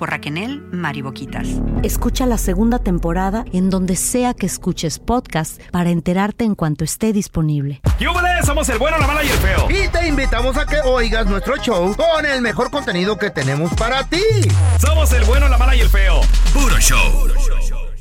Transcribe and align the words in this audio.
por 0.00 0.10
Raquel 0.10 0.62
Mariboquitas. 0.72 1.46
Escucha 1.82 2.24
la 2.24 2.38
segunda 2.38 2.78
temporada 2.78 3.44
en 3.52 3.68
donde 3.68 3.96
sea 3.96 4.32
que 4.32 4.46
escuches 4.46 4.98
podcast 4.98 5.60
para 5.70 5.90
enterarte 5.90 6.44
en 6.44 6.54
cuanto 6.54 6.84
esté 6.84 7.12
disponible. 7.12 7.82
¡Yúbales! 7.98 8.46
Somos 8.46 8.66
el 8.70 8.78
bueno, 8.78 8.96
la 8.96 9.06
mala 9.06 9.22
y 9.22 9.28
el 9.28 9.36
feo. 9.36 9.68
Y 9.70 9.88
te 9.88 10.08
invitamos 10.08 10.56
a 10.56 10.64
que 10.64 10.80
oigas 10.80 11.26
nuestro 11.26 11.58
show 11.58 11.94
con 11.94 12.24
el 12.24 12.40
mejor 12.40 12.70
contenido 12.70 13.18
que 13.18 13.28
tenemos 13.28 13.74
para 13.74 14.04
ti. 14.04 14.22
Somos 14.78 15.12
el 15.12 15.24
bueno, 15.24 15.50
la 15.50 15.58
mala 15.58 15.76
y 15.76 15.80
el 15.80 15.90
feo. 15.90 16.22
Puro 16.54 16.78
show. 16.78 17.28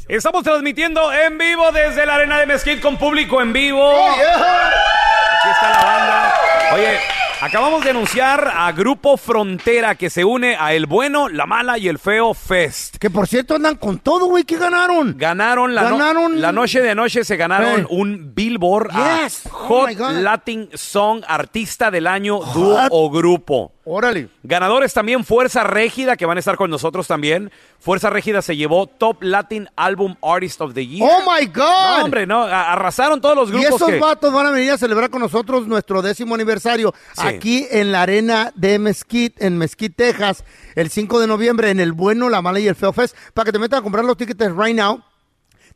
Estamos 0.07 0.43
transmitiendo 0.43 1.11
en 1.11 1.37
vivo 1.37 1.69
desde 1.73 2.05
la 2.05 2.15
arena 2.15 2.39
de 2.39 2.45
Mesquite 2.45 2.79
con 2.79 2.95
público 2.95 3.41
en 3.41 3.51
vivo. 3.51 3.91
Aquí 3.91 5.49
está 5.51 5.69
la 5.69 5.83
banda. 5.83 6.33
Oye, 6.75 6.97
acabamos 7.41 7.83
de 7.83 7.91
anunciar 7.91 8.51
a 8.55 8.71
Grupo 8.71 9.15
Frontera 9.17 9.95
que 9.95 10.09
se 10.09 10.23
une 10.25 10.55
a 10.59 10.73
El 10.73 10.85
Bueno, 10.85 11.29
la 11.29 11.45
Mala 11.45 11.77
y 11.77 11.87
el 11.87 11.97
Feo 11.99 12.33
Fest. 12.33 12.97
Que 12.97 13.09
por 13.09 13.27
cierto 13.27 13.55
andan 13.55 13.75
con 13.75 13.99
todo, 13.99 14.25
güey. 14.27 14.43
¿Qué 14.43 14.57
ganaron? 14.57 15.15
Ganaron 15.17 15.73
la, 15.73 15.83
no- 15.89 15.97
Ganaron- 15.97 16.33
la 16.35 16.51
noche 16.51 16.81
de 16.81 16.91
anoche, 16.91 17.23
se 17.23 17.37
ganaron 17.37 17.87
un 17.89 18.33
Billboard 18.35 18.89
Yes. 19.23 19.43
Oh 19.45 19.49
Hot 19.67 19.89
my 19.89 19.95
God. 19.95 20.11
Latin 20.21 20.69
Song 20.73 21.23
Artista 21.27 21.91
del 21.91 22.07
Año, 22.07 22.39
Dúo 22.53 22.79
o 22.89 23.09
Grupo. 23.09 23.73
Órale. 23.91 24.29
Ganadores 24.43 24.93
también 24.93 25.25
Fuerza 25.25 25.63
Régida, 25.63 26.15
que 26.15 26.27
van 26.27 26.37
a 26.37 26.39
estar 26.41 26.55
con 26.57 26.69
nosotros 26.69 27.07
también. 27.07 27.51
Fuerza 27.79 28.11
Régida 28.11 28.43
se 28.43 28.55
llevó 28.55 28.85
Top 28.85 29.23
Latin 29.23 29.67
Album 29.75 30.15
Artist 30.21 30.61
of 30.61 30.75
the 30.75 30.85
Year. 30.85 31.09
Oh 31.11 31.21
my 31.27 31.47
God. 31.47 31.97
No, 31.97 32.03
hombre, 32.05 32.27
no, 32.27 32.43
arrasaron 32.43 33.19
todos 33.19 33.35
los 33.35 33.49
Y 33.49 33.53
grupos 33.53 33.75
esos 33.81 33.89
que... 33.89 33.97
vatos 33.99 34.31
van 34.31 34.45
a 34.45 34.51
venir 34.51 34.71
a 34.73 34.77
celebrar 34.77 35.09
con 35.09 35.21
nosotros 35.21 35.65
nuestro 35.65 36.03
décimo 36.03 36.35
aniversario 36.35 36.93
Sí. 37.13 37.25
aquí 37.27 37.67
en 37.71 37.91
la 37.91 38.03
arena 38.03 38.51
de 38.53 38.77
Mesquite, 38.77 39.43
en 39.43 39.57
Mesquite, 39.57 39.95
Texas, 40.11 40.43
el 40.75 40.91
5 40.91 41.19
de 41.19 41.25
noviembre, 41.25 41.71
en 41.71 41.79
el 41.79 41.93
bueno, 41.93 42.29
la 42.29 42.43
mala 42.43 42.59
y 42.59 42.67
el 42.67 42.75
feo 42.75 42.93
fest, 42.93 43.15
para 43.33 43.45
que 43.45 43.51
te 43.53 43.57
metan 43.57 43.79
a 43.79 43.81
comprar 43.81 44.05
los 44.05 44.15
tickets 44.17 44.55
right 44.55 44.75
now. 44.75 45.01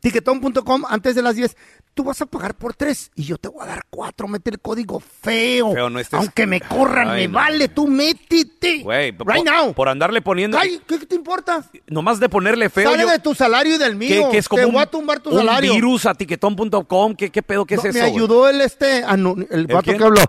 Tiquetón.com 0.04 0.82
antes 0.86 1.14
de 1.14 1.22
las 1.22 1.34
10. 1.34 1.56
Tú 1.94 2.04
vas 2.04 2.20
a 2.20 2.26
pagar 2.26 2.54
por 2.54 2.74
tres 2.74 3.10
y 3.14 3.22
yo 3.24 3.38
te 3.38 3.48
voy 3.48 3.62
a 3.62 3.66
dar 3.66 3.84
cuatro. 3.88 4.28
Mete 4.28 4.50
el 4.50 4.60
código 4.60 5.00
feo. 5.00 5.72
Feo, 5.72 5.88
no 5.88 5.98
estés- 5.98 6.18
Aunque 6.18 6.46
me 6.46 6.60
corran, 6.60 7.08
Ay, 7.08 7.22
me 7.22 7.28
no. 7.28 7.34
vale. 7.38 7.68
Tú 7.68 7.86
métete. 7.86 8.82
Güey, 8.82 9.12
right 9.12 9.44
now. 9.44 9.72
por 9.72 9.88
andarle 9.88 10.20
poniendo... 10.20 10.58
Ay, 10.58 10.80
¿qué, 10.86 10.98
te 10.98 11.14
importa? 11.14 11.64
Nomás 11.86 12.20
de 12.20 12.28
ponerle 12.28 12.68
feo... 12.68 12.90
Sale 12.90 13.04
yo- 13.04 13.08
de 13.08 13.18
tu 13.20 13.34
salario 13.34 13.76
y 13.76 13.78
del 13.78 13.94
mío. 13.96 14.28
que 14.30 14.38
es 14.38 14.48
como 14.48 14.60
te 14.60 14.66
un, 14.66 14.72
voy 14.74 14.82
a 14.82 14.86
tumbar 14.86 15.20
tu 15.20 15.30
un 15.30 15.38
salario. 15.38 15.72
virus 15.72 16.04
a 16.04 16.14
tiquetón.com. 16.14 17.14
¿Qué, 17.14 17.30
¿Qué 17.30 17.42
pedo 17.42 17.64
qué 17.64 17.76
es 17.76 17.84
No, 17.84 17.90
eso? 17.90 17.98
me 17.98 18.04
ayudó 18.04 18.48
el 18.48 18.60
este, 18.60 18.98
el 18.98 19.66
vato 19.68 19.82
quién? 19.84 19.96
que 19.98 20.04
habló. 20.04 20.20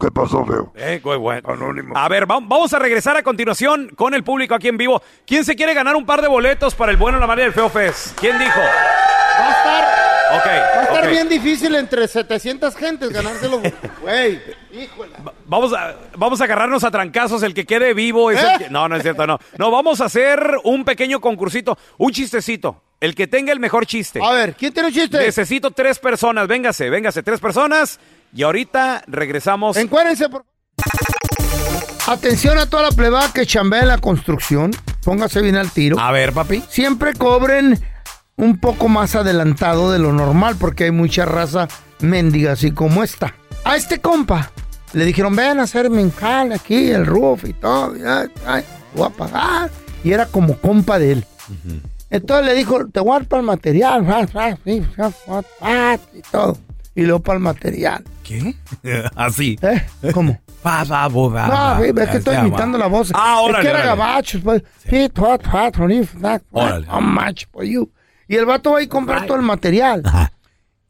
¿Qué 0.00 0.10
pasó, 0.12 0.44
feo? 0.46 0.72
Eh, 0.76 1.00
güey, 1.02 1.18
güey. 1.18 1.40
A 1.94 2.08
ver, 2.08 2.30
va- 2.30 2.38
vamos 2.40 2.72
a 2.72 2.78
regresar 2.78 3.16
a 3.16 3.22
continuación 3.22 3.90
con 3.96 4.14
el 4.14 4.22
público 4.22 4.54
aquí 4.54 4.68
en 4.68 4.76
vivo. 4.76 5.02
¿Quién 5.26 5.44
se 5.44 5.56
quiere 5.56 5.74
ganar 5.74 5.96
un 5.96 6.06
par 6.06 6.22
de 6.22 6.28
boletos 6.28 6.74
para 6.76 6.92
el 6.92 6.96
bueno, 6.98 7.18
la 7.18 7.26
mala 7.26 7.42
y 7.42 7.46
el 7.46 7.52
feo 7.52 7.68
fest? 7.68 8.16
¿Quién 8.20 8.38
dijo? 8.38 8.60
Va 8.60 9.48
a 9.48 9.50
estar, 9.50 9.98
Ok, 10.30 10.46
va 10.46 10.80
a 10.80 10.84
estar 10.84 11.10
bien 11.10 11.28
difícil 11.28 11.74
entre 11.74 12.06
700 12.06 12.76
gentes 12.76 13.10
ganárselo. 13.10 13.60
Güey, 14.02 14.40
híjole. 14.72 15.12
Vamos 15.46 15.72
a, 15.72 15.96
vamos 16.16 16.40
a 16.40 16.44
agarrarnos 16.44 16.84
a 16.84 16.90
trancazos. 16.90 17.42
El 17.42 17.52
que 17.54 17.66
quede 17.66 17.92
vivo 17.92 18.30
es 18.30 18.38
el 18.40 18.46
¿Eh? 18.46 18.54
que- 18.58 18.70
No, 18.70 18.88
no 18.88 18.96
es 18.96 19.02
cierto, 19.02 19.26
no. 19.26 19.38
No, 19.58 19.70
vamos 19.72 20.00
a 20.00 20.04
hacer 20.04 20.58
un 20.64 20.84
pequeño 20.84 21.20
concursito. 21.20 21.76
Un 21.96 22.12
chistecito. 22.12 22.82
El 23.00 23.14
que 23.14 23.26
tenga 23.26 23.52
el 23.52 23.60
mejor 23.60 23.86
chiste. 23.86 24.20
A 24.22 24.32
ver, 24.32 24.54
¿quién 24.54 24.72
tiene 24.72 24.88
un 24.88 24.94
chiste? 24.94 25.18
Necesito 25.18 25.70
tres 25.70 25.98
personas. 25.98 26.48
Véngase, 26.48 26.90
véngase. 26.90 27.22
Tres 27.22 27.38
personas. 27.38 28.00
Y 28.34 28.42
ahorita 28.42 29.04
regresamos. 29.06 29.76
Encuérense, 29.76 30.28
por 30.28 30.44
Atención 32.08 32.58
a 32.58 32.66
toda 32.66 32.84
la 32.84 32.92
plebada 32.92 33.32
que 33.32 33.46
chambea 33.46 33.82
en 33.82 33.88
la 33.88 33.98
construcción. 33.98 34.70
Póngase 35.04 35.42
bien 35.42 35.56
al 35.56 35.70
tiro. 35.70 36.00
A 36.00 36.10
ver, 36.10 36.32
papi. 36.32 36.62
Siempre 36.68 37.12
cobren 37.12 37.78
un 38.36 38.58
poco 38.58 38.88
más 38.88 39.14
adelantado 39.14 39.92
de 39.92 39.98
lo 39.98 40.12
normal 40.12 40.56
porque 40.58 40.84
hay 40.84 40.90
mucha 40.90 41.24
raza 41.26 41.68
mendiga 42.00 42.52
así 42.52 42.70
como 42.70 43.04
esta. 43.04 43.34
A 43.64 43.76
este 43.76 44.00
compa 44.00 44.50
le 44.94 45.04
dijeron, 45.04 45.36
ven 45.36 45.60
a 45.60 45.64
hacerme 45.64 46.02
un 46.02 46.10
jale 46.12 46.54
aquí, 46.54 46.90
el 46.90 47.04
roof 47.04 47.44
y 47.44 47.52
todo. 47.52 47.94
ya, 47.96 48.26
ay, 48.46 48.64
voy 48.94 49.06
a 49.06 49.10
pagar. 49.10 49.70
Y 50.02 50.12
era 50.12 50.26
como 50.26 50.56
compa 50.58 50.98
de 50.98 51.12
él. 51.12 51.26
Entonces 52.10 52.46
le 52.46 52.54
dijo, 52.54 52.86
te 52.88 53.00
voy 53.00 53.10
a 53.10 53.18
dar 53.18 53.28
para 53.28 53.40
el 53.40 53.46
material. 53.46 54.04
y 56.14 56.22
todo. 56.30 56.56
Y 56.94 57.02
luego 57.02 57.20
para 57.20 57.36
el 57.36 57.42
material. 57.42 58.04
¿Qué? 58.22 58.54
Así. 59.14 59.58
¿Eh? 59.62 59.86
¿Cómo? 60.12 60.40
Pa, 60.62 60.84
pa, 60.84 61.06
bo, 61.06 61.30
ba, 61.30 61.46
No, 61.78 61.84
es 61.84 62.10
que 62.10 62.16
estoy 62.16 62.36
imitando 62.36 62.78
va. 62.78 62.84
la 62.84 62.90
voz. 62.90 63.12
Ah, 63.14 63.38
es 63.40 63.48
órale, 63.50 63.62
que 63.64 63.70
era 63.70 63.84
gabacho. 63.84 64.40
Pues, 64.42 64.62
sí, 64.88 65.08
Órale. 66.50 66.86
how 66.90 67.00
much 67.00 67.44
for 67.52 67.64
you? 67.64 67.88
Y 68.26 68.36
el 68.36 68.44
vato 68.44 68.72
va 68.72 68.82
y 68.82 68.86
compra 68.88 69.24
todo 69.26 69.36
el 69.36 69.42
material. 69.42 70.02
Ajá. 70.04 70.32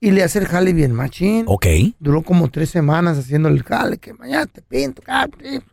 Y 0.00 0.12
le 0.12 0.22
hace 0.22 0.38
el 0.38 0.46
jale 0.46 0.72
bien 0.72 0.92
machín. 0.92 1.44
Ok. 1.48 1.66
Duró 1.98 2.22
como 2.22 2.48
tres 2.50 2.70
semanas 2.70 3.18
haciendo 3.18 3.48
el 3.48 3.64
jale, 3.64 3.98
que 3.98 4.14
mañana 4.14 4.46
te 4.46 4.62
pinto. 4.62 5.02
ah, 5.08 5.26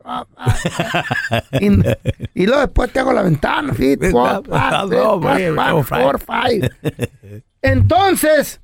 ah, 0.03 0.25
ah. 0.35 1.43
y, 1.61 1.67
y 2.33 2.45
luego 2.47 2.61
después 2.61 2.91
te 2.91 2.99
hago 2.99 3.13
la 3.13 3.21
ventana. 3.21 3.71
four, 3.73 4.43
five, 4.47 5.21
five, 5.21 5.51
no, 5.51 5.83
four, 5.83 6.19
five. 6.19 6.71
Entonces, 7.61 8.61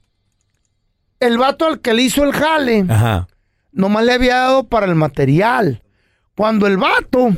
el 1.20 1.38
vato 1.38 1.68
al 1.68 1.80
que 1.80 1.94
le 1.94 2.04
hizo 2.04 2.24
el 2.24 2.32
jale, 2.34 2.86
Ajá. 2.90 3.28
nomás 3.72 4.04
le 4.04 4.14
había 4.14 4.38
dado 4.38 4.64
para 4.68 4.88
el 4.88 4.96
material. 4.96 5.84
Cuando 6.36 6.66
el 6.66 6.78
vato 6.78 7.30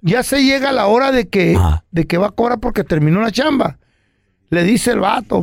ya 0.00 0.24
se 0.24 0.42
llega 0.42 0.72
la 0.72 0.86
hora 0.86 1.12
de 1.12 1.28
que, 1.28 1.54
Ajá. 1.54 1.84
de 1.92 2.06
que 2.06 2.18
va 2.18 2.28
a 2.28 2.32
cobrar 2.32 2.58
porque 2.58 2.82
terminó 2.82 3.20
la 3.20 3.30
chamba. 3.30 3.78
Le 4.50 4.64
dice 4.64 4.90
el 4.90 4.98
vato, 5.00 5.42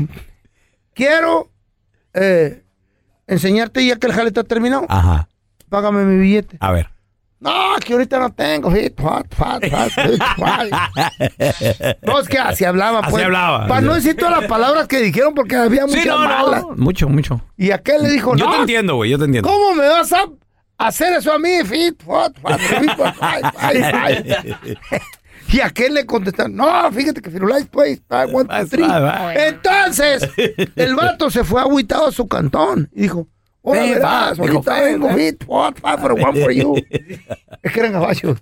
quiero 0.94 1.50
eh, 2.14 2.64
enseñarte 3.28 3.86
ya 3.86 3.98
que 3.98 4.08
el 4.08 4.14
jale 4.14 4.28
está 4.30 4.44
terminado. 4.44 4.86
Ajá. 4.90 5.28
Págame 5.70 6.04
mi 6.06 6.20
billete. 6.20 6.58
A 6.60 6.72
ver. 6.72 6.90
No, 7.40 7.52
que 7.84 7.92
ahorita 7.92 8.20
no 8.20 8.32
tengo. 8.32 8.72
No, 12.02 12.20
es 12.20 12.28
que 12.30 12.40
así 12.40 12.64
hablaba. 12.64 13.00
Así 13.00 13.12
pues. 13.12 13.24
hablaba. 13.26 13.68
Para 13.68 13.82
no 13.82 13.96
decir 13.96 14.16
todas 14.16 14.40
las 14.40 14.50
palabras 14.50 14.88
que 14.88 15.00
dijeron 15.02 15.34
porque 15.34 15.58
había 15.58 15.86
muchas 15.86 16.04
Sí, 16.04 16.08
no, 16.08 16.20
malas. 16.20 16.62
no. 16.62 16.76
Mucho, 16.78 17.10
mucho. 17.10 17.42
Y 17.58 17.72
aquel 17.72 18.04
le 18.04 18.12
dijo, 18.12 18.36
Yo 18.38 18.46
no, 18.46 18.52
te 18.52 18.58
entiendo, 18.62 18.96
güey. 18.96 19.12
Yo 19.12 19.18
te 19.20 19.26
entiendo. 19.26 19.50
¿cómo 19.50 19.76
me 19.76 19.88
vas 19.88 20.14
a 20.14 20.24
hacer 20.78 21.14
eso 21.14 21.34
a 21.34 21.40
mí? 21.40 21.50
Fit, 21.66 22.02
fat, 22.02 22.38
fat, 22.40 22.60
fit, 22.60 22.92
fat, 22.92 23.16
fat, 23.16 23.54
fat, 23.54 23.76
fat. 23.92 25.02
Y 25.54 25.62
aquel 25.62 25.94
le 25.94 26.06
contestó, 26.06 26.48
no, 26.48 26.92
fíjate 26.92 27.22
que 27.22 27.30
Firulais, 27.30 27.68
pues, 27.68 28.02
want 28.10 28.50
to 28.50 28.68
three". 28.68 28.86
Entonces, 29.36 30.28
el 30.76 30.96
vato 30.96 31.30
se 31.30 31.44
fue 31.44 31.62
agüitado 31.62 32.08
a 32.08 32.12
su 32.12 32.28
cantón 32.28 32.90
y 32.92 33.04
dijo, 33.04 33.28
Ven, 33.64 33.94
verás, 33.94 34.40
ahorita 34.40 34.74
ven, 34.82 35.00
vengo, 35.00 35.08
ven. 35.08 35.18
fit, 35.18 35.44
what, 35.48 35.76
five 35.76 35.98
for 36.00 36.12
one 36.14 36.42
for 36.42 36.52
you. 36.52 36.76
es 37.62 37.72
que 37.72 37.80
eran 37.80 37.94
gabachos. 37.94 38.38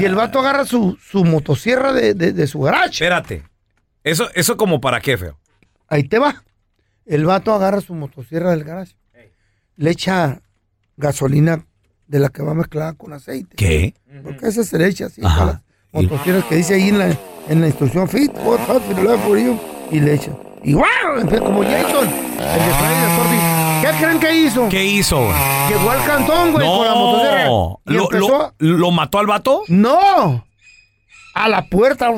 Y 0.00 0.04
el 0.04 0.14
vato 0.14 0.38
agarra 0.38 0.64
su, 0.64 0.96
su 1.02 1.24
motosierra 1.24 1.92
de, 1.92 2.14
de, 2.14 2.32
de 2.32 2.46
su 2.46 2.60
garage. 2.60 2.92
Espérate. 3.04 3.42
¿Eso, 4.02 4.28
¿Eso 4.34 4.56
como 4.56 4.80
para 4.80 5.00
qué, 5.00 5.18
feo? 5.18 5.38
Ahí 5.88 6.04
te 6.04 6.18
va. 6.18 6.42
El 7.04 7.26
vato 7.26 7.52
agarra 7.52 7.80
su 7.82 7.94
motosierra 7.94 8.52
del 8.52 8.64
garage. 8.64 8.96
Le 9.76 9.90
echa 9.90 10.40
gasolina 10.96 11.66
de 12.06 12.18
la 12.18 12.30
que 12.30 12.42
va 12.42 12.54
mezclada 12.54 12.94
con 12.94 13.12
aceite. 13.12 13.56
¿Qué? 13.56 13.94
Porque 14.22 14.46
esa 14.46 14.64
se 14.64 14.78
le 14.78 14.86
echa 14.86 15.06
así. 15.06 15.20
Ajá. 15.22 15.62
Las 16.02 16.10
Motosierras 16.10 16.44
que 16.44 16.56
dice 16.56 16.74
ahí 16.74 16.88
en 16.88 16.98
la, 16.98 17.16
en 17.48 17.60
la 17.60 17.66
instrucción 17.68 18.08
fit, 18.08 18.30
what, 18.44 18.58
for 18.60 18.80
the 18.80 19.18
for 19.18 19.38
you. 19.38 19.58
Y 19.90 20.00
le 20.00 20.14
echa. 20.14 20.30
Y 20.62 20.74
wow, 20.74 20.84
como 21.38 21.62
Jason, 21.62 22.04
el 22.04 22.38
de 22.38 22.74
Friday 22.74 23.00
the 23.00 23.22
13th. 23.22 23.80
¿Qué 23.80 24.04
creen 24.04 24.18
que 24.20 24.34
hizo? 24.36 24.68
¿Qué 24.68 24.84
hizo? 24.84 25.28
Llegó 25.68 25.90
al 25.90 26.04
cantón, 26.04 26.52
güey, 26.52 26.66
con 26.66 26.86
la 26.86 26.94
motosierra. 26.94 27.44
No. 27.44 27.80
¿Lo, 27.84 28.02
empezó 28.04 28.52
lo, 28.58 28.78
lo 28.78 28.90
mató 28.90 29.18
al 29.18 29.26
vato? 29.26 29.62
¡No! 29.68 30.44
A 31.34 31.48
la 31.48 31.62
puerta. 31.66 32.10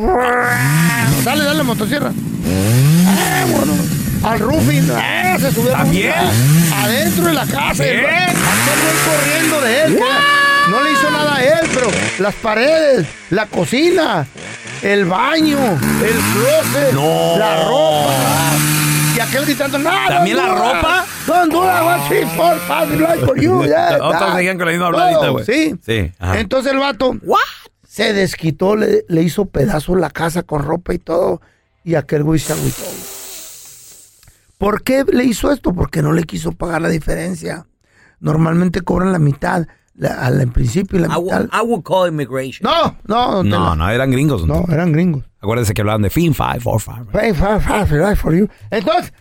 Dale, 1.24 1.44
dale, 1.44 1.62
motosierra. 1.64 2.10
Ah, 3.06 3.44
bueno. 3.50 3.72
Al 4.24 4.38
roofing. 4.40 4.88
Ah, 4.96 5.36
se 5.38 5.52
subió. 5.52 5.70
¿También? 5.72 6.12
Adentro 6.74 7.24
de 7.26 7.32
la 7.34 7.46
casa. 7.46 7.84
¿Qué? 7.84 7.98
El- 8.00 8.06
Aquel 8.06 8.78
güey 8.82 8.96
corriendo 9.04 9.60
de 9.60 9.82
él. 9.82 9.96
que 9.96 10.02
No 10.78 10.84
le 10.84 10.92
hizo 10.92 11.10
nada 11.10 11.34
a 11.36 11.42
él, 11.44 11.68
pero 11.74 11.88
las 12.20 12.34
paredes, 12.36 13.06
la 13.30 13.46
cocina, 13.46 14.26
el 14.82 15.06
baño, 15.06 15.58
el 15.58 16.18
closet, 16.32 16.92
No. 16.92 17.36
la 17.36 17.64
ropa. 17.64 18.12
Y 19.16 19.20
aquel 19.20 19.44
gritando, 19.44 19.78
no, 19.78 19.90
¿También 20.08 20.36
la 20.36 20.46
ropa? 20.48 21.04
Don't 21.26 21.52
do 21.52 21.62
that, 21.62 21.82
one, 21.84 22.08
three, 22.08 22.24
four, 22.36 22.56
five, 22.60 22.96
life 22.96 23.26
for 23.26 23.36
you. 23.40 23.64
Yeah, 23.66 23.98
Otros 24.00 24.34
seguían 24.36 24.56
con 24.56 24.66
la 24.66 24.72
misma 24.72 24.86
habladita, 24.86 25.28
güey. 25.30 25.44
Sí. 25.44 25.74
Sí. 25.84 26.12
ajá. 26.20 26.38
Entonces 26.38 26.72
el 26.72 26.78
vato 26.78 27.16
se 27.84 28.12
desquitó, 28.12 28.76
le, 28.76 29.04
le 29.08 29.22
hizo 29.22 29.46
pedazos 29.46 29.98
la 29.98 30.10
casa 30.10 30.44
con 30.44 30.62
ropa 30.62 30.94
y 30.94 30.98
todo. 30.98 31.40
Y 31.82 31.96
aquel 31.96 32.22
güey 32.22 32.38
se 32.38 32.52
agüitó. 32.52 32.84
¿Por 34.58 34.82
qué 34.84 35.04
le 35.10 35.24
hizo 35.24 35.50
esto? 35.50 35.72
Porque 35.72 36.02
no 36.02 36.12
le 36.12 36.22
quiso 36.22 36.52
pagar 36.52 36.82
la 36.82 36.88
diferencia. 36.88 37.66
Normalmente 38.20 38.82
cobran 38.82 39.10
la 39.12 39.18
mitad 39.18 39.66
la- 39.98 40.14
al 40.26 40.40
en 40.40 40.50
principio 40.52 40.98
y 40.98 41.02
la 41.02 41.08
I 41.18 41.22
mitad. 41.22 41.44
I 41.52 41.66
will 41.66 41.82
call 41.82 42.08
immigration. 42.08 42.62
No, 42.70 42.96
no, 43.06 43.42
No, 43.42 43.50
Tela. 43.58 43.74
no, 43.76 43.90
eran 43.90 44.10
gringos. 44.10 44.46
No, 44.46 44.64
eran 44.70 44.92
gringos. 44.92 45.24
Acuérdense 45.40 45.74
que 45.74 45.82
hablaban 45.82 46.02
de 46.02 46.10
fin 46.10 46.32
5, 46.34 46.60
4, 46.64 46.78
5. 46.78 47.10
Pay 47.12 47.32
for- 47.34 47.60
for- 47.60 47.86
for- 47.86 48.16
for 48.16 48.34
you. 48.34 48.48
Entonces, 48.70 49.12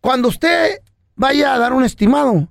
cuando 0.00 0.28
usted 0.28 0.80
vaya 1.16 1.54
a 1.54 1.58
dar 1.58 1.72
un 1.72 1.84
estimado 1.84 2.48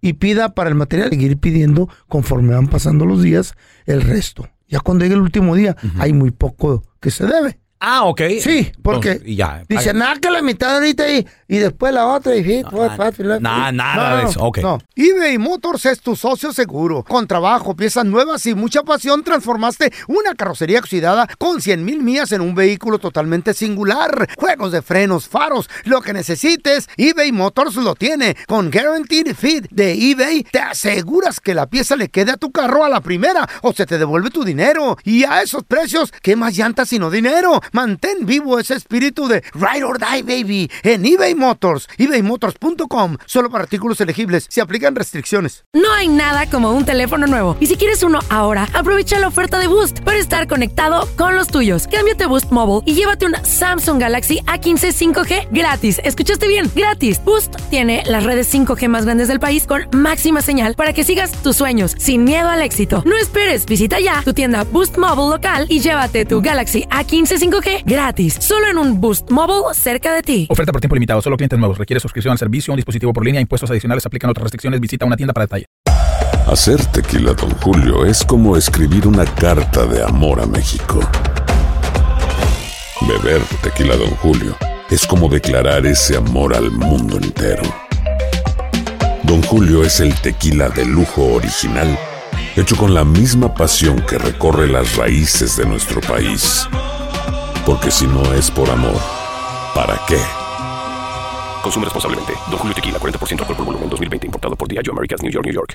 y 0.00 0.12
pida 0.14 0.54
para 0.54 0.68
el 0.68 0.74
material, 0.76 1.10
seguir 1.10 1.38
pidiendo 1.38 1.88
conforme 2.08 2.54
van 2.54 2.68
pasando 2.68 3.04
los 3.06 3.22
días 3.22 3.54
el 3.86 4.02
resto. 4.02 4.48
Ya 4.68 4.80
cuando 4.80 5.04
llegue 5.04 5.14
el 5.16 5.22
último 5.22 5.54
día, 5.54 5.76
hay 5.98 6.12
muy 6.12 6.30
poco 6.30 6.82
que 7.00 7.10
se 7.10 7.26
debe. 7.26 7.58
Ah, 7.88 8.02
ok. 8.02 8.20
Sí, 8.40 8.72
porque 8.82 9.10
Entonces, 9.12 9.28
y 9.32 9.36
ya. 9.36 9.62
dice, 9.68 9.94
nada 9.94 10.16
que 10.16 10.28
la 10.28 10.42
mitad 10.42 10.74
ahorita 10.74 11.08
y, 11.08 11.24
y 11.46 11.58
después 11.58 11.94
la 11.94 12.06
otra. 12.08 12.34
Y, 12.34 12.42
sí, 12.42 12.62
fácil, 12.96 13.26
fue- 13.26 13.40
nada, 13.40 13.70
nada 13.70 14.16
de 14.16 14.24
eso, 14.28 14.40
ok. 14.42 14.58
no. 14.58 14.78
eBay 14.96 15.38
Motors 15.38 15.86
es 15.86 16.00
tu 16.00 16.16
socio 16.16 16.52
seguro. 16.52 17.04
Con 17.04 17.28
trabajo, 17.28 17.76
piezas 17.76 18.04
nuevas 18.04 18.44
y 18.46 18.56
mucha 18.56 18.82
pasión, 18.82 19.22
transformaste 19.22 19.92
una 20.08 20.34
carrocería 20.34 20.80
oxidada 20.80 21.28
con 21.38 21.60
100 21.62 21.84
mil 21.84 22.02
millas 22.02 22.32
en 22.32 22.40
un 22.40 22.56
vehículo 22.56 22.98
totalmente 22.98 23.54
singular. 23.54 24.30
Juegos 24.36 24.72
de 24.72 24.82
frenos, 24.82 25.28
faros, 25.28 25.70
lo 25.84 26.00
que 26.00 26.12
necesites, 26.12 26.88
eBay 26.96 27.30
Motors 27.30 27.76
lo 27.76 27.94
tiene. 27.94 28.36
Con 28.48 28.72
Guaranteed 28.72 29.36
Fit 29.36 29.68
de 29.70 29.92
eBay, 30.10 30.42
te 30.42 30.58
aseguras 30.58 31.38
que 31.38 31.54
la 31.54 31.66
pieza 31.68 31.94
le 31.94 32.08
quede 32.08 32.32
a 32.32 32.36
tu 32.36 32.50
carro 32.50 32.82
a 32.82 32.88
la 32.88 33.00
primera 33.00 33.48
o 33.62 33.72
se 33.72 33.86
te 33.86 33.96
devuelve 33.96 34.30
tu 34.30 34.42
dinero. 34.42 34.98
Y 35.04 35.22
a 35.22 35.42
esos 35.42 35.62
precios, 35.62 36.12
¿qué 36.20 36.34
más 36.34 36.56
llantas 36.56 36.88
sino 36.88 37.10
dinero? 37.10 37.60
Mantén 37.76 38.24
vivo 38.24 38.58
ese 38.58 38.72
espíritu 38.72 39.28
de 39.28 39.44
Ride 39.52 39.84
or 39.84 39.98
Die, 39.98 40.22
baby, 40.22 40.70
en 40.82 41.04
eBay 41.04 41.34
Motors. 41.34 41.86
ebaymotors.com. 41.98 43.18
Solo 43.26 43.50
para 43.50 43.64
artículos 43.64 44.00
elegibles. 44.00 44.46
Se 44.48 44.62
aplican 44.62 44.94
restricciones. 44.94 45.66
No 45.74 45.92
hay 45.92 46.08
nada 46.08 46.48
como 46.48 46.70
un 46.70 46.86
teléfono 46.86 47.26
nuevo. 47.26 47.54
Y 47.60 47.66
si 47.66 47.76
quieres 47.76 48.02
uno 48.02 48.20
ahora, 48.30 48.66
aprovecha 48.72 49.18
la 49.18 49.28
oferta 49.28 49.58
de 49.58 49.66
Boost 49.66 50.00
para 50.00 50.16
estar 50.16 50.48
conectado 50.48 51.06
con 51.18 51.36
los 51.36 51.48
tuyos. 51.48 51.86
Cámbiate 51.86 52.24
Boost 52.24 52.50
Mobile 52.50 52.80
y 52.90 52.94
llévate 52.94 53.26
un 53.26 53.34
Samsung 53.44 54.00
Galaxy 54.00 54.38
A15 54.46 55.12
5G 55.12 55.48
gratis. 55.50 56.00
¿Escuchaste 56.02 56.48
bien? 56.48 56.70
Gratis. 56.74 57.20
Boost 57.22 57.56
tiene 57.68 58.04
las 58.06 58.24
redes 58.24 58.50
5G 58.54 58.88
más 58.88 59.04
grandes 59.04 59.28
del 59.28 59.38
país 59.38 59.66
con 59.66 59.86
máxima 59.92 60.40
señal 60.40 60.76
para 60.76 60.94
que 60.94 61.04
sigas 61.04 61.30
tus 61.42 61.56
sueños 61.56 61.94
sin 61.98 62.24
miedo 62.24 62.48
al 62.48 62.62
éxito. 62.62 63.02
No 63.04 63.18
esperes, 63.18 63.66
visita 63.66 64.00
ya 64.00 64.22
tu 64.22 64.32
tienda 64.32 64.64
Boost 64.64 64.96
Mobile 64.96 65.28
local 65.28 65.66
y 65.68 65.80
llévate 65.80 66.24
tu 66.24 66.40
Galaxy 66.40 66.84
A15 66.84 67.36
5G 67.38 67.55
gratis. 67.84 68.36
Solo 68.40 68.68
en 68.68 68.78
un 68.78 69.00
Boost 69.00 69.30
Mobile 69.30 69.74
cerca 69.74 70.14
de 70.14 70.22
ti. 70.22 70.46
Oferta 70.50 70.72
por 70.72 70.80
tiempo 70.80 70.94
limitado, 70.94 71.22
solo 71.22 71.36
clientes 71.36 71.58
nuevos. 71.58 71.78
Requiere 71.78 72.00
suscripción 72.00 72.32
al 72.32 72.38
servicio, 72.38 72.72
un 72.72 72.76
dispositivo 72.76 73.12
por 73.12 73.24
línea, 73.24 73.40
impuestos 73.40 73.70
adicionales, 73.70 74.04
aplican 74.06 74.30
otras 74.30 74.44
restricciones. 74.44 74.80
Visita 74.80 75.06
una 75.06 75.16
tienda 75.16 75.32
para 75.32 75.46
detalle. 75.46 75.66
Hacer 76.46 76.84
tequila, 76.86 77.32
Don 77.32 77.50
Julio, 77.56 78.04
es 78.04 78.24
como 78.24 78.56
escribir 78.56 79.08
una 79.08 79.24
carta 79.24 79.84
de 79.86 80.02
amor 80.02 80.40
a 80.40 80.46
México. 80.46 81.00
Beber 83.00 83.42
tequila, 83.62 83.96
Don 83.96 84.10
Julio, 84.16 84.56
es 84.88 85.06
como 85.06 85.28
declarar 85.28 85.86
ese 85.86 86.16
amor 86.16 86.54
al 86.54 86.70
mundo 86.70 87.16
entero. 87.16 87.62
Don 89.24 89.42
Julio 89.42 89.82
es 89.82 89.98
el 89.98 90.14
tequila 90.20 90.68
de 90.68 90.84
lujo 90.84 91.34
original, 91.34 91.98
hecho 92.54 92.76
con 92.76 92.94
la 92.94 93.04
misma 93.04 93.52
pasión 93.52 94.00
que 94.08 94.18
recorre 94.18 94.68
las 94.68 94.96
raíces 94.96 95.56
de 95.56 95.66
nuestro 95.66 96.00
país. 96.00 96.68
Porque 97.66 97.90
si 97.90 98.06
no 98.06 98.22
es 98.34 98.50
por 98.50 98.70
amor, 98.70 98.94
¿para 99.74 99.98
qué? 100.06 100.18
Consume 101.62 101.84
responsablemente. 101.86 102.32
Don 102.48 102.58
Julio 102.58 102.74
Tequila, 102.74 102.98
40% 102.98 103.40
alcohol 103.40 103.56
por 103.56 103.66
volumen, 103.66 103.90
2020. 103.90 104.26
Importado 104.26 104.54
por 104.56 104.68
Diageo 104.68 104.92
Americas, 104.92 105.20
New 105.22 105.32
York, 105.32 105.44
New 105.46 105.54
York. 105.54 105.74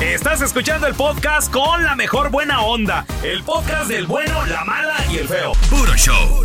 Estás 0.00 0.40
escuchando 0.42 0.86
el 0.86 0.94
podcast 0.94 1.52
con 1.52 1.82
la 1.84 1.96
mejor 1.96 2.30
buena 2.30 2.60
onda. 2.62 3.04
El 3.22 3.42
podcast 3.42 3.88
del 3.88 4.06
bueno, 4.06 4.46
la 4.46 4.64
mala 4.64 4.94
y 5.10 5.16
el 5.18 5.26
feo. 5.28 5.52
Puro 5.68 5.94
show. 5.96 6.44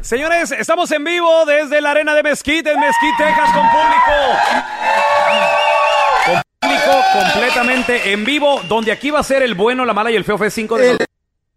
Señores, 0.00 0.50
estamos 0.52 0.90
en 0.92 1.04
vivo 1.04 1.44
desde 1.44 1.80
la 1.82 1.90
arena 1.90 2.14
de 2.14 2.22
Mesquite, 2.22 2.72
en 2.72 2.80
Mesquite, 2.80 3.14
Texas, 3.18 3.50
con 3.52 3.68
público. 3.70 4.12
Con 6.26 6.42
público 6.60 7.02
completamente 7.12 8.12
en 8.12 8.24
vivo, 8.24 8.60
donde 8.68 8.92
aquí 8.92 9.10
va 9.10 9.20
a 9.20 9.22
ser 9.24 9.42
el 9.42 9.54
bueno, 9.54 9.84
la 9.84 9.92
mala 9.92 10.10
y 10.10 10.16
el 10.16 10.24
feo 10.24 10.38
Fest 10.38 10.54
5 10.56 10.78
de 10.78 10.90
El- 10.92 10.98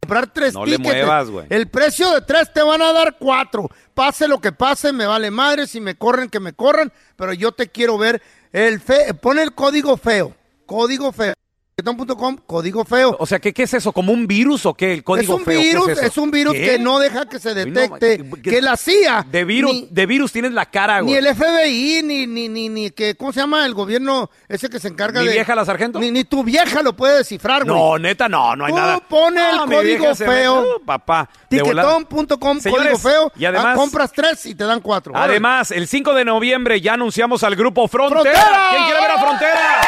comprar 0.02 0.28
tres 0.34 0.54
No 0.54 0.66
le 0.66 0.78
tickets. 0.78 1.06
muevas. 1.06 1.28
El 1.50 1.68
precio 1.68 2.12
de 2.12 2.22
tres 2.22 2.52
te 2.54 2.62
van 2.62 2.82
a 2.82 2.94
dar 2.94 3.18
cuatro. 3.20 3.70
Pase 3.94 4.28
lo 4.28 4.40
que 4.40 4.52
pase, 4.52 4.94
me 4.94 5.06
vale 5.06 5.32
madre. 5.32 5.68
Si 5.68 5.80
me 5.82 5.96
corren, 5.96 6.30
que 6.30 6.40
me 6.40 6.54
corran. 6.54 6.92
Pero 7.16 7.34
yo 7.34 7.52
te 7.52 7.68
quiero 7.70 7.98
ver. 7.98 8.22
El 8.52 8.80
fe, 8.80 9.14
pon 9.14 9.40
el 9.40 9.54
código 9.54 9.98
feo. 9.98 10.34
Código 10.66 11.12
feo. 11.12 11.34
Reggaetón.com, 11.80 12.38
código 12.48 12.84
feo. 12.86 13.16
O 13.20 13.28
sea, 13.28 13.38
¿qué, 13.38 13.54
¿qué 13.54 13.62
es 13.62 13.74
eso? 13.76 13.92
¿Como 13.92 14.12
un 14.12 14.26
virus 14.26 14.66
o 14.66 14.74
qué? 14.74 14.94
El 14.94 15.04
código 15.04 15.36
es 15.36 15.40
un 15.42 15.46
feo, 15.46 15.60
¿qué 15.62 15.68
virus, 15.68 15.90
es, 15.90 16.18
un 16.18 16.32
virus 16.32 16.54
¿Qué? 16.56 16.62
que 16.72 16.80
no 16.80 16.98
deja 16.98 17.30
que 17.30 17.38
se 17.38 17.50
no, 17.50 17.54
detecte. 17.66 18.18
que- 18.42 18.42
que- 18.50 18.62
la 18.64 18.76
CIA. 18.78 19.24
De 19.30 19.44
virus, 19.46 19.72
Ni, 19.72 19.88
de 19.92 20.06
virus 20.08 20.32
tienes 20.32 20.54
la 20.54 20.66
cara, 20.66 21.02
ni 21.02 21.12
güey. 21.12 21.18
el 21.18 21.28
FBI, 21.36 22.02
ni, 22.04 22.26
ni, 22.26 22.50
ni, 22.50 22.70
ni 22.70 22.90
que, 22.90 23.14
¿cómo 23.14 23.32
se 23.32 23.42
llama? 23.42 23.64
El 23.64 23.76
gobierno 23.76 24.32
ese 24.50 24.72
que 24.72 24.80
se 24.80 24.88
encarga 24.88 25.22
¿Mi 25.22 25.28
de. 25.28 25.34
vieja 25.34 25.54
la 25.54 25.66
sargento? 25.66 26.00
Ni, 26.00 26.10
ni 26.10 26.24
tu 26.24 26.44
vieja 26.44 26.82
lo 26.82 26.96
puede 26.96 27.18
descifrar, 27.20 27.64
güey. 27.64 27.76
No, 27.78 28.00
neta, 28.00 28.28
no, 28.28 28.56
no 28.56 28.66
hay 28.66 28.72
Tú 28.72 28.78
nada. 28.80 29.00
pone 29.08 29.48
el 29.52 29.56
No, 29.58 29.66
código 29.68 30.16
feo. 30.16 30.56
mete- 30.64 30.76
Uh, 30.82 30.84
papá. 30.84 31.30
código 31.48 32.98
feo. 32.98 33.32
y 33.38 33.46
además- 33.46 33.68
ah, 33.68 33.76
compras 33.76 34.12
tres 34.12 34.44
y 34.48 34.56
te 34.56 34.64
dan 34.64 34.80
cuatro. 34.80 35.14
Además, 35.16 35.70
el 35.70 35.88
5 35.88 36.16
de 36.16 36.26
noviembre 36.26 36.82
ya 36.82 36.94
anunciamos 36.94 37.44
al 37.44 37.56
grupo 37.56 37.88
Frontera. 37.88 38.24
¡Frontera! 38.24 38.68
¿Quién 38.72 38.84
quiere 38.86 39.00
ver 39.00 39.12
a 39.12 39.20
Frontera? 39.22 39.82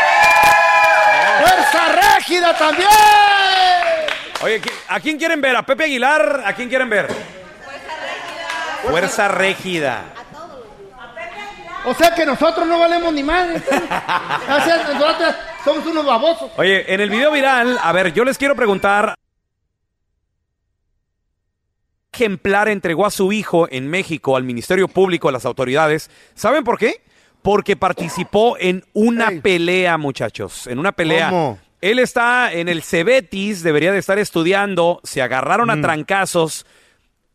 ¡Fuerza 1.71 2.15
Régida 2.17 2.57
también! 2.57 2.89
Oye, 4.41 4.61
¿qui- 4.61 4.71
¿a 4.87 4.99
quién 4.99 5.17
quieren 5.17 5.41
ver? 5.41 5.55
¿A 5.55 5.63
Pepe 5.63 5.83
Aguilar? 5.85 6.43
¿A 6.45 6.53
quién 6.53 6.69
quieren 6.69 6.89
ver? 6.89 7.07
Fuerza 8.83 9.27
Régida. 9.27 10.03
O 11.85 11.93
sea 11.93 12.13
que 12.13 12.25
nosotros 12.25 12.67
no 12.67 12.79
valemos 12.79 13.13
ni 13.13 13.23
madre. 13.23 13.59
Sea, 13.69 14.89
nosotros 14.93 15.35
somos 15.63 15.85
unos 15.85 16.05
babosos. 16.05 16.51
Oye, 16.57 16.93
en 16.93 16.99
el 17.01 17.09
video 17.09 17.31
viral, 17.31 17.77
a 17.81 17.91
ver, 17.91 18.13
yo 18.13 18.23
les 18.25 18.37
quiero 18.37 18.55
preguntar. 18.55 19.15
ejemplar 22.11 22.67
entregó 22.67 23.05
a 23.05 23.11
su 23.11 23.31
hijo 23.31 23.67
en 23.71 23.87
México 23.89 24.35
al 24.35 24.43
Ministerio 24.43 24.89
Público, 24.89 25.29
a 25.29 25.31
las 25.31 25.45
autoridades. 25.45 26.09
¿Saben 26.35 26.65
por 26.65 26.77
qué? 26.77 27.01
Porque 27.41 27.75
participó 27.75 28.57
en 28.59 28.83
una 28.93 29.31
pelea, 29.41 29.97
muchachos. 29.97 30.67
En 30.67 30.79
una 30.79 30.91
pelea. 30.91 31.29
¿Cómo? 31.29 31.59
Él 31.81 31.99
está 31.99 32.51
en 32.51 32.67
el 32.67 32.83
Cebetis, 32.83 33.63
debería 33.63 33.91
de 33.93 33.99
estar 33.99 34.19
estudiando. 34.19 34.99
Se 35.03 35.21
agarraron 35.21 35.67
Mm. 35.67 35.71
a 35.71 35.81
trancazos. 35.81 36.65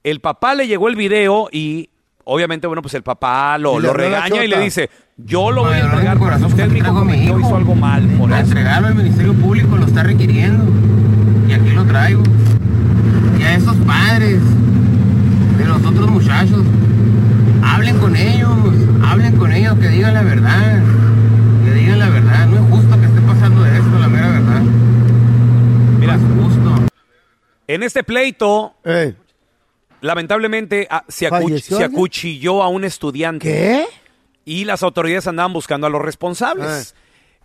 El 0.03 0.21
papá 0.21 0.55
le 0.55 0.67
llegó 0.69 0.89
el 0.89 0.97
video 0.97 1.49
y 1.51 1.89
obviamente, 2.25 2.67
bueno, 2.67 2.83
pues 2.83 2.93
el 2.95 3.03
papá 3.03 3.57
lo, 3.57 3.79
regaña 3.81 4.45
y 4.45 4.49
le 4.49 4.61
dice, 4.61 4.91
yo 5.17 5.51
lo 5.51 5.63
voy 5.65 5.75
a 5.75 5.81
entregar. 5.81 6.19
Usted, 6.45 6.69
mi 6.69 6.81
hijo, 6.81 7.39
hizo 7.41 7.57
algo 7.57 7.75
mal. 7.75 8.07
Por 8.19 8.31
eso. 8.31 8.41
entregarlo 8.41 8.89
al 8.89 8.95
Ministerio 8.95 9.33
Público 9.35 9.77
lo 9.77 9.87
está 9.87 10.03
requiriendo. 10.03 10.65
Y 11.49 11.53
aquí 11.55 11.71
lo 11.71 11.85
traigo. 11.87 12.23
Y 13.39 13.43
a 13.43 13.55
esos 13.57 13.77
padres 13.79 14.41
de 15.59 15.65
los 15.65 15.85
otros 15.85 16.11
muchachos, 16.11 16.61
con 18.05 18.17
ellos, 18.17 18.51
hablen 19.03 19.37
con 19.39 19.51
ellos, 19.51 19.79
que 19.79 19.89
digan 19.89 20.13
la 20.13 20.23
verdad. 20.23 20.83
Que 21.65 21.71
digan 21.73 21.99
la 21.99 22.11
verdad. 22.11 22.47
No 22.49 22.57
es 22.57 22.71
justo 22.71 23.01
que 23.01 23.07
esté 23.07 23.21
pasando 23.23 23.65
esto, 23.65 23.99
la 23.99 24.09
mera 24.09 24.29
verdad. 24.29 24.61
Mira, 25.99 26.19
justo. 26.19 26.87
En 27.67 27.83
este 27.83 28.05
pleito, 28.05 28.75
lamentablemente 30.03 30.87
ah, 30.91 31.03
se, 31.09 31.27
acuchilló 31.27 32.63
a 32.63 32.69
un 32.69 32.85
estudiante. 32.85 33.49
¿Qué? 33.49 33.87
Y 34.45 34.67
las 34.67 34.83
autoridades 34.83 35.27
andaban 35.27 35.55
buscando 35.55 35.87
a 35.87 35.91
los 35.91 36.03
responsables. 36.03 36.95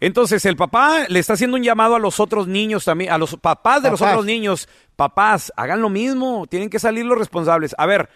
Entonces 0.01 0.43
el 0.43 0.57
papá 0.57 1.05
le 1.07 1.19
está 1.19 1.33
haciendo 1.33 1.55
un 1.55 1.63
llamado 1.63 1.95
a 1.95 1.99
los 1.99 2.19
otros 2.19 2.47
niños 2.47 2.83
también, 2.83 3.13
a 3.13 3.17
los 3.17 3.37
papás 3.37 3.81
de 3.81 3.91
los 3.91 4.01
otros 4.01 4.25
niños. 4.25 4.67
Papás, 4.97 5.53
hagan 5.55 5.81
lo 5.81 5.89
mismo, 5.89 6.47
tienen 6.47 6.69
que 6.69 6.79
salir 6.79 7.05
los 7.05 7.17
responsables. 7.17 7.73
A 7.77 7.85
ver, 7.85 8.09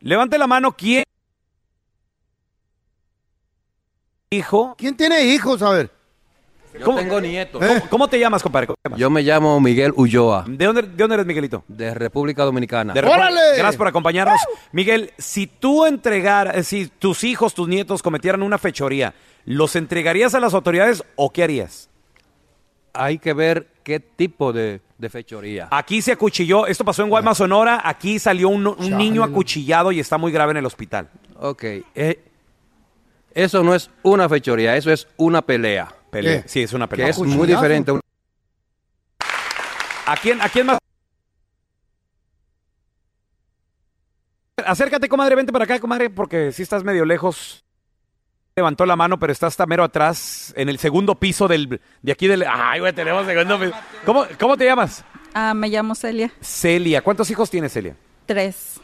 levante 0.00 0.38
la 0.38 0.48
mano, 0.48 0.72
¿quién? 0.76 1.04
Hijo. 4.36 4.74
¿Quién 4.78 4.96
tiene 4.96 5.22
hijos? 5.24 5.62
A 5.62 5.70
ver. 5.70 5.90
Yo 6.78 6.92
tengo 6.96 7.20
nietos. 7.20 7.64
¿Cómo, 7.64 7.80
cómo 7.88 8.08
te 8.08 8.18
llamas, 8.18 8.42
compadre? 8.42 8.66
¿Cómo 8.66 8.76
te 8.82 8.88
llamas? 8.88 8.98
Yo 8.98 9.08
me 9.08 9.22
llamo 9.22 9.60
Miguel 9.60 9.92
Ulloa. 9.94 10.44
¿De 10.48 10.64
dónde, 10.64 10.82
de 10.82 10.88
dónde 10.96 11.14
eres, 11.14 11.26
Miguelito? 11.26 11.62
De 11.68 11.94
República 11.94 12.42
Dominicana. 12.42 12.92
De 12.92 13.00
Repu- 13.00 13.14
Gracias 13.56 13.76
por 13.76 13.86
acompañarnos. 13.86 14.40
Miguel, 14.72 15.12
si 15.16 15.46
tú 15.46 15.86
entregaras, 15.86 16.66
si 16.66 16.88
tus 16.88 17.22
hijos, 17.22 17.54
tus 17.54 17.68
nietos 17.68 18.02
cometieran 18.02 18.42
una 18.42 18.58
fechoría, 18.58 19.14
¿los 19.44 19.76
entregarías 19.76 20.34
a 20.34 20.40
las 20.40 20.52
autoridades 20.52 21.04
o 21.14 21.30
qué 21.30 21.44
harías? 21.44 21.90
Hay 22.92 23.18
que 23.18 23.34
ver 23.34 23.68
qué 23.84 24.00
tipo 24.00 24.52
de, 24.52 24.80
de 24.98 25.10
fechoría. 25.10 25.68
Aquí 25.70 26.02
se 26.02 26.12
acuchilló, 26.12 26.66
esto 26.66 26.84
pasó 26.84 27.02
en 27.02 27.08
Guaymas, 27.08 27.38
Sonora, 27.38 27.82
aquí 27.84 28.18
salió 28.18 28.48
un, 28.48 28.76
niño 28.78 29.22
acuchillado 29.22 29.92
y 29.92 30.00
está 30.00 30.18
muy 30.18 30.32
grave 30.32 30.52
en 30.52 30.56
el 30.56 30.66
hospital. 30.66 31.08
Ok. 31.38 31.64
eh, 31.94 32.23
eso 33.34 33.62
no 33.62 33.74
es 33.74 33.90
una 34.02 34.28
fechoría, 34.28 34.76
eso 34.76 34.90
es 34.90 35.08
una 35.16 35.42
pelea. 35.42 35.94
Pelea. 36.10 36.44
Sí, 36.46 36.62
es 36.62 36.72
una 36.72 36.88
pelea. 36.88 37.06
Que 37.06 37.10
es 37.10 37.18
muy 37.18 37.46
diferente. 37.46 37.92
¿A 40.06 40.16
quién, 40.16 40.40
¿A 40.40 40.48
quién 40.48 40.66
más? 40.66 40.78
Acércate, 44.64 45.08
comadre, 45.08 45.34
vente 45.34 45.52
para 45.52 45.64
acá, 45.64 45.80
comadre, 45.80 46.10
porque 46.10 46.52
si 46.52 46.62
estás 46.62 46.84
medio 46.84 47.04
lejos. 47.04 47.64
Levantó 48.56 48.86
la 48.86 48.94
mano, 48.94 49.18
pero 49.18 49.32
está 49.32 49.48
hasta 49.48 49.66
mero 49.66 49.82
atrás, 49.82 50.54
en 50.56 50.68
el 50.68 50.78
segundo 50.78 51.16
piso 51.16 51.48
del, 51.48 51.80
de 52.02 52.12
aquí 52.12 52.28
del... 52.28 52.44
Ay, 52.48 52.78
güey, 52.78 52.92
tenemos 52.92 53.26
segundo 53.26 53.58
piso. 53.58 53.72
¿Cómo, 54.06 54.26
¿Cómo 54.38 54.56
te 54.56 54.64
llamas? 54.64 55.04
Ah, 55.34 55.54
me 55.54 55.68
llamo 55.68 55.96
Celia. 55.96 56.30
Celia. 56.40 57.02
¿Cuántos 57.02 57.28
hijos 57.32 57.50
tienes, 57.50 57.72
Celia? 57.72 57.96
Tres. 58.26 58.80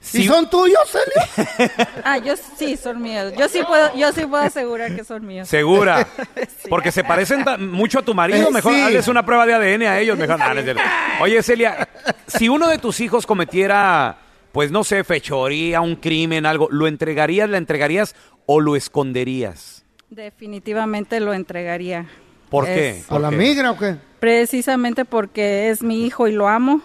Sí. 0.00 0.24
son 0.26 0.48
tuyos, 0.48 0.78
Celia? 0.86 1.76
Ah, 2.04 2.18
yo 2.18 2.34
sí, 2.56 2.76
son 2.76 3.02
míos. 3.02 3.32
Yo 3.36 3.48
sí 3.48 3.60
puedo, 3.66 3.94
yo 3.96 4.12
sí 4.12 4.24
puedo 4.26 4.42
asegurar 4.44 4.94
que 4.94 5.04
son 5.04 5.26
míos. 5.26 5.48
¿Segura? 5.48 6.06
Porque 6.68 6.92
se 6.92 7.02
parecen 7.04 7.44
mucho 7.70 7.98
a 7.98 8.02
tu 8.02 8.14
marido. 8.14 8.48
Eh, 8.48 8.52
Mejor 8.52 8.74
sí. 8.74 8.80
hazles 8.80 9.08
una 9.08 9.26
prueba 9.26 9.44
de 9.44 9.54
ADN 9.54 9.82
a 9.82 9.98
ellos. 9.98 10.16
Mejor. 10.16 10.38
Nah, 10.38 10.54
cierto. 10.62 10.80
Oye, 11.20 11.42
Celia, 11.42 11.88
si 12.26 12.48
uno 12.48 12.68
de 12.68 12.78
tus 12.78 13.00
hijos 13.00 13.26
cometiera, 13.26 14.18
pues 14.52 14.70
no 14.70 14.84
sé, 14.84 15.02
fechoría, 15.04 15.80
un 15.80 15.96
crimen, 15.96 16.46
algo, 16.46 16.68
¿lo 16.70 16.86
entregarías, 16.86 17.50
la 17.50 17.58
entregarías 17.58 18.14
o 18.46 18.60
lo 18.60 18.76
esconderías? 18.76 19.84
Definitivamente 20.10 21.20
lo 21.20 21.34
entregaría. 21.34 22.06
¿Por 22.48 22.64
qué? 22.66 22.90
Es- 23.00 23.04
¿Por 23.06 23.20
la 23.20 23.30
migra 23.30 23.72
o 23.72 23.78
qué? 23.78 23.96
Precisamente 24.20 25.04
porque 25.04 25.70
es 25.70 25.82
mi 25.82 26.06
hijo 26.06 26.28
y 26.28 26.32
lo 26.32 26.48
amo. 26.48 26.80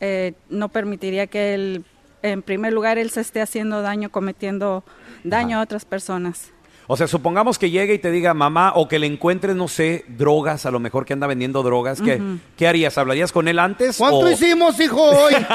eh, 0.00 0.32
no 0.48 0.68
permitiría 0.68 1.26
que 1.28 1.54
él, 1.54 1.84
en 2.22 2.42
primer 2.42 2.72
lugar, 2.72 2.98
él 2.98 3.10
se 3.10 3.20
esté 3.20 3.40
haciendo 3.40 3.82
daño, 3.82 4.10
cometiendo 4.10 4.84
daño 5.24 5.58
a 5.58 5.62
otras 5.62 5.84
personas. 5.84 6.52
O 6.88 6.96
sea, 6.96 7.06
supongamos 7.06 7.58
que 7.58 7.70
llegue 7.70 7.94
y 7.94 7.98
te 7.98 8.10
diga 8.10 8.34
mamá 8.34 8.72
o 8.74 8.88
que 8.88 8.98
le 8.98 9.06
encuentres, 9.06 9.54
no 9.56 9.68
sé, 9.68 10.04
drogas, 10.08 10.66
a 10.66 10.70
lo 10.70 10.80
mejor 10.80 11.04
que 11.06 11.12
anda 11.12 11.26
vendiendo 11.26 11.62
drogas. 11.62 12.00
¿Qué. 12.00 12.20
¿qué 12.56 12.66
harías? 12.68 12.98
¿Hablarías 12.98 13.32
con 13.32 13.48
él 13.48 13.58
antes? 13.58 13.96
¿Cuánto 13.96 14.18
o- 14.18 14.30
hicimos, 14.30 14.78
hijo, 14.80 15.00
hoy? 15.00 15.34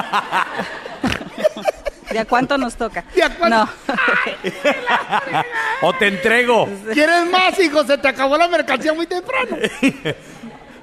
¿De 2.11 2.19
a 2.19 2.25
cuánto 2.25 2.57
nos 2.57 2.75
toca? 2.75 3.03
No. 3.49 3.67
o 5.81 5.93
te 5.93 6.07
entrego? 6.07 6.67
¿Quieres 6.93 7.29
más, 7.29 7.59
hijo? 7.59 7.83
Se 7.83 7.97
te 7.97 8.07
acabó 8.07 8.37
la 8.37 8.47
mercancía 8.47 8.93
muy 8.93 9.05
temprano. 9.05 9.57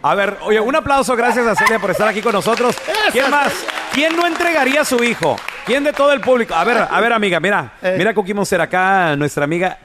A 0.03 0.15
ver, 0.15 0.37
oye, 0.43 0.61
un 0.61 0.77
aplauso, 0.77 1.17
gracias 1.17 1.47
a 1.47 1.55
Celia 1.55 1.79
por 1.79 1.91
estar 1.91 2.07
aquí 2.07 2.21
con 2.21 2.35
nosotros. 2.35 2.77
¿Quién 3.11 3.31
más? 3.31 3.55
¿Quién 3.91 4.15
no 4.15 4.27
entregaría 4.27 4.83
a 4.83 4.85
su 4.85 5.03
hijo? 5.03 5.37
¿Quién 5.67 5.85
de 5.85 5.93
todo 5.93 6.13
el 6.13 6.21
público? 6.21 6.55
A 6.55 6.65
ver, 6.65 6.77
a 6.79 7.01
ver, 7.01 7.13
amiga, 7.13 7.41
mira, 7.41 7.73
mira 7.83 8.15
Cookie 8.15 8.35
Monster 8.35 8.61
acá, 8.61 9.17
nuestra 9.17 9.45
amiga. 9.45 9.79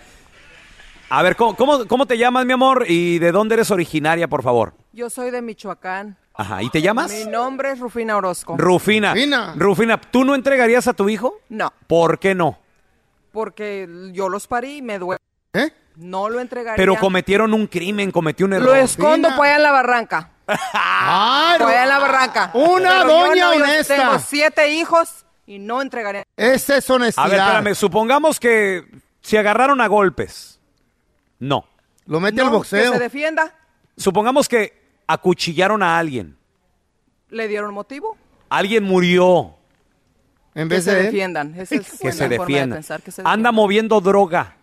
A 1.09 1.23
ver, 1.23 1.35
¿cómo, 1.35 1.55
cómo, 1.55 1.87
cómo 1.87 2.05
te 2.05 2.17
llamas, 2.17 2.45
mi 2.45 2.53
amor? 2.53 2.85
¿Y 2.87 3.17
de 3.19 3.31
dónde 3.31 3.55
eres 3.55 3.71
originaria, 3.71 4.27
por 4.27 4.43
favor? 4.43 4.73
Yo 4.91 5.09
soy 5.09 5.31
de 5.31 5.41
Michoacán. 5.41 6.17
Ajá, 6.33 6.61
¿y 6.61 6.69
te 6.69 6.81
llamas? 6.81 7.11
Mi 7.11 7.25
nombre 7.25 7.71
es 7.71 7.79
Rufina 7.79 8.17
Orozco. 8.17 8.55
Rufina. 8.57 9.13
Rufina. 9.55 9.99
¿tú 9.99 10.23
no 10.23 10.35
entregarías 10.35 10.87
a 10.87 10.93
tu 10.93 11.09
hijo? 11.09 11.39
No, 11.49 11.73
¿Por 11.87 12.19
qué 12.19 12.35
no? 12.35 12.59
porque 13.31 13.87
yo 14.11 14.27
los 14.27 14.47
parí 14.47 14.77
y 14.77 14.81
me 14.81 14.99
duele. 14.99 15.21
¿Eh? 15.53 15.71
No 15.95 16.29
lo 16.29 16.39
entregaría. 16.39 16.75
Pero 16.77 16.95
cometieron 16.97 17.53
un 17.53 17.67
crimen, 17.67 18.11
cometió 18.11 18.45
un 18.45 18.53
error. 18.53 18.69
Lo 18.69 18.75
escondo 18.75 19.29
pues 19.35 19.49
allá 19.49 19.57
en 19.57 19.63
la 19.63 19.71
barranca. 19.71 20.29
¡Ay, 20.73 21.59
Pues 21.59 21.69
allá 21.69 21.83
en 21.83 21.89
la 21.89 21.99
barranca. 21.99 22.51
Una 22.53 22.89
Pero 22.89 23.01
yo 23.01 23.07
doña 23.27 23.45
no, 23.45 23.53
yo 23.53 23.63
honesta. 23.63 23.95
Tengo 23.95 24.19
siete 24.19 24.69
hijos 24.71 25.25
y 25.49 25.57
no 25.57 25.81
entregaría. 25.81 26.23
Esa 26.37 26.77
es 26.77 26.87
honestidad. 26.91 27.25
A 27.25 27.29
ver, 27.29 27.39
espérame, 27.39 27.75
supongamos 27.75 28.39
que 28.39 28.85
se 29.21 29.39
agarraron 29.39 29.81
a 29.81 29.87
golpes. 29.87 30.59
No. 31.39 31.65
Lo 32.05 32.19
mete 32.19 32.37
No, 32.37 32.45
al 32.45 32.49
boxeo. 32.51 32.91
Que 32.91 32.97
se 32.99 33.03
defienda. 33.03 33.55
Supongamos 33.97 34.47
que 34.47 34.79
acuchillaron 35.07 35.81
a 35.81 35.97
alguien. 35.97 36.37
¿Le 37.29 37.47
dieron 37.47 37.73
motivo? 37.73 38.15
Alguien 38.49 38.83
murió. 38.83 39.55
En 40.53 40.69
que 40.69 40.81
se 40.81 40.93
defiendan. 40.93 41.55
Esa 41.59 41.75
es 41.75 41.97
Que 41.99 42.07
la 42.07 42.11
se 42.13 42.17
forma 42.19 42.27
de 42.27 42.37
defienda. 42.37 42.75
pensar, 42.75 43.01
que 43.01 43.11
se 43.11 43.23
Anda 43.25 43.51
moviendo 43.51 44.01
droga. 44.01 44.55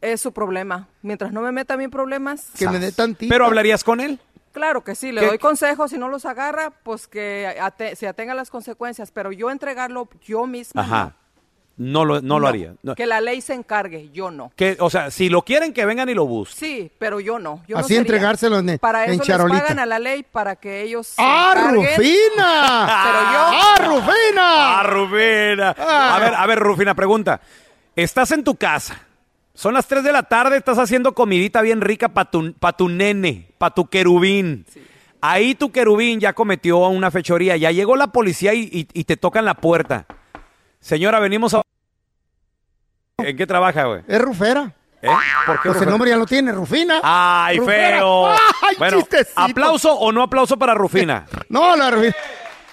Es 0.00 0.22
su 0.22 0.32
problema. 0.32 0.88
Mientras 1.02 1.30
no 1.30 1.42
me 1.42 1.52
meta 1.52 1.74
a 1.74 1.76
mí 1.76 1.84
en 1.84 1.90
problemas. 1.90 2.46
Que 2.58 2.68
me 2.70 2.78
dé 2.78 2.90
tantito. 2.92 3.30
¿Pero 3.30 3.44
hablarías 3.44 3.84
con 3.84 4.00
él? 4.00 4.18
Claro 4.52 4.84
que 4.84 4.94
sí, 4.94 5.12
le 5.12 5.20
¿Qué- 5.22 5.26
doy 5.26 5.38
consejos. 5.38 5.90
Si 5.90 5.98
no 5.98 6.08
los 6.08 6.24
agarra, 6.26 6.70
pues 6.82 7.08
que 7.08 7.46
ate- 7.60 7.96
se 7.96 8.06
atenga 8.06 8.32
a 8.32 8.36
las 8.36 8.50
consecuencias. 8.50 9.10
Pero 9.10 9.32
yo 9.32 9.50
entregarlo 9.50 10.08
yo 10.24 10.46
misma. 10.46 10.82
Ajá. 10.82 11.16
No 11.78 12.04
lo, 12.04 12.20
no 12.20 12.34
lo 12.38 12.40
no. 12.40 12.46
haría. 12.48 12.74
No. 12.82 12.94
Que 12.94 13.06
la 13.06 13.22
ley 13.22 13.40
se 13.40 13.54
encargue, 13.54 14.10
yo 14.12 14.30
no. 14.30 14.52
Que, 14.56 14.76
o 14.78 14.90
sea, 14.90 15.10
si 15.10 15.30
lo 15.30 15.40
quieren, 15.42 15.72
que 15.72 15.86
vengan 15.86 16.06
y 16.10 16.14
lo 16.14 16.26
busquen. 16.26 16.58
Sí, 16.58 16.92
pero 16.98 17.18
yo 17.18 17.38
no. 17.38 17.62
Yo 17.66 17.76
no 17.76 17.80
Así 17.80 17.88
sería. 17.94 18.00
entregárselo 18.02 18.58
en- 18.58 18.78
Para 18.78 19.06
en 19.06 19.12
eso 19.20 19.24
les 19.48 19.58
pagan 19.60 19.78
a 19.78 19.86
la 19.86 19.98
ley 19.98 20.22
para 20.22 20.54
que 20.56 20.82
ellos 20.82 21.06
se 21.06 21.16
¡Ah, 21.22 21.52
encarguen. 21.56 21.86
Rufina! 21.96 23.02
Pero 23.04 23.20
yo... 23.32 23.38
¡Ah, 23.38 23.74
Rufina! 23.78 24.78
¡Ah, 24.78 24.82
Rufina! 24.82 25.74
Ah. 25.78 26.14
A 26.16 26.18
ver, 26.20 26.34
a 26.34 26.46
ver, 26.46 26.58
Rufina, 26.58 26.94
pregunta. 26.94 27.40
Estás 27.96 28.30
en 28.32 28.44
tu 28.44 28.54
casa. 28.54 29.00
Son 29.54 29.74
las 29.74 29.86
3 29.86 30.02
de 30.02 30.12
la 30.12 30.22
tarde, 30.24 30.56
estás 30.56 30.78
haciendo 30.78 31.12
comidita 31.14 31.60
bien 31.60 31.80
rica 31.82 32.08
para 32.08 32.30
tu, 32.30 32.54
pa' 32.54 32.72
tu 32.72 32.88
nene, 32.88 33.48
para 33.58 33.74
tu 33.74 33.86
querubín. 33.86 34.64
Ahí 35.20 35.54
tu 35.54 35.70
querubín 35.70 36.20
ya 36.20 36.32
cometió 36.32 36.78
una 36.78 37.10
fechoría. 37.10 37.56
Ya 37.56 37.70
llegó 37.70 37.94
la 37.96 38.08
policía 38.08 38.54
y, 38.54 38.62
y- 38.72 38.88
y 38.92 39.04
te 39.04 39.16
tocan 39.16 39.44
la 39.44 39.54
puerta. 39.54 40.06
Señora, 40.80 41.20
venimos 41.20 41.54
a... 41.54 41.62
¿En 43.18 43.36
qué 43.36 43.46
trabaja, 43.46 43.84
güey? 43.84 44.02
Es 44.08 44.20
Rufera. 44.20 44.74
¿Eh? 45.02 45.08
¿Por 45.46 45.60
qué 45.60 45.68
Pues 45.70 45.82
el 45.82 45.90
nombre 45.90 46.10
ya 46.10 46.16
lo 46.16 46.26
tiene, 46.26 46.50
Rufina. 46.52 47.00
¡Ay, 47.02 47.58
Rufera. 47.58 47.98
feo! 47.98 48.28
¡Ay, 48.30 48.76
bueno, 48.78 48.98
chistecito! 48.98 49.40
¿aplauso 49.40 49.92
o 49.92 50.10
no 50.12 50.22
aplauso 50.22 50.56
para 50.56 50.74
Rufina? 50.74 51.26
No, 51.50 51.76
la 51.76 51.90
Rufina. 51.90 52.14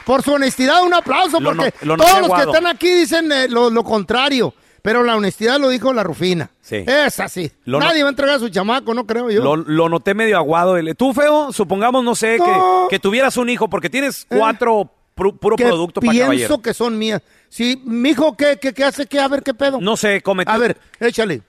Por 0.05 0.23
su 0.23 0.33
honestidad, 0.33 0.81
un 0.83 0.93
aplauso, 0.93 1.39
Lo 1.39 1.53
no- 1.53 1.63
porque 1.63 1.85
lo 1.85 1.97
todos 1.97 2.21
los 2.21 2.33
que 2.33 2.41
están 2.45 2.65
aquí 2.67 2.89
dicen 2.95 3.31
eh, 3.31 3.47
lo, 3.47 3.69
lo 3.69 3.83
contrario. 3.83 4.53
Pero 4.81 5.03
la 5.03 5.15
honestidad 5.15 5.59
lo 5.59 5.69
dijo 5.69 5.93
la 5.93 6.03
Rufina. 6.03 6.51
Sí. 6.61 6.77
Es 6.87 7.19
así. 7.19 7.51
Lo 7.65 7.79
no- 7.79 7.85
Nadie 7.85 8.03
va 8.03 8.09
a 8.09 8.11
entregar 8.11 8.35
a 8.35 8.39
su 8.39 8.49
chamaco, 8.49 8.93
no 8.93 9.05
creo 9.05 9.29
yo. 9.29 9.43
Lo, 9.43 9.55
lo 9.55 9.89
noté 9.89 10.13
medio 10.13 10.37
aguado. 10.37 10.77
El- 10.77 10.95
Tú, 10.95 11.13
feo, 11.13 11.51
supongamos, 11.51 12.03
no 12.03 12.15
sé, 12.15 12.37
No. 12.37 12.45
Que, 12.45 12.95
que 12.95 12.99
tuvieras 12.99 13.37
un 13.37 13.49
hijo, 13.49 13.69
porque 13.69 13.89
tienes 13.89 14.25
cuatro 14.29 14.91
pru- 15.15 15.37
puro 15.37 15.55
que 15.55 15.65
producto 15.65 16.01
para 16.01 16.13
caballero. 16.17 16.37
pienso 16.47 16.61
que 16.61 16.73
son 16.73 16.97
mías. 16.97 17.21
Sí, 17.49 17.81
mijo, 17.85 18.37
¿qué, 18.37 18.57
qué, 18.61 18.73
qué 18.73 18.83
hace? 18.83 19.05
¿Qué? 19.07 19.19
A 19.19 19.27
ver, 19.27 19.43
¿qué 19.43 19.53
pedo? 19.53 19.79
No 19.81 19.97
sé, 19.97 20.21
cometió. 20.21 20.53
A 20.53 20.57
ver, 20.57 20.77
échale. 20.99 21.41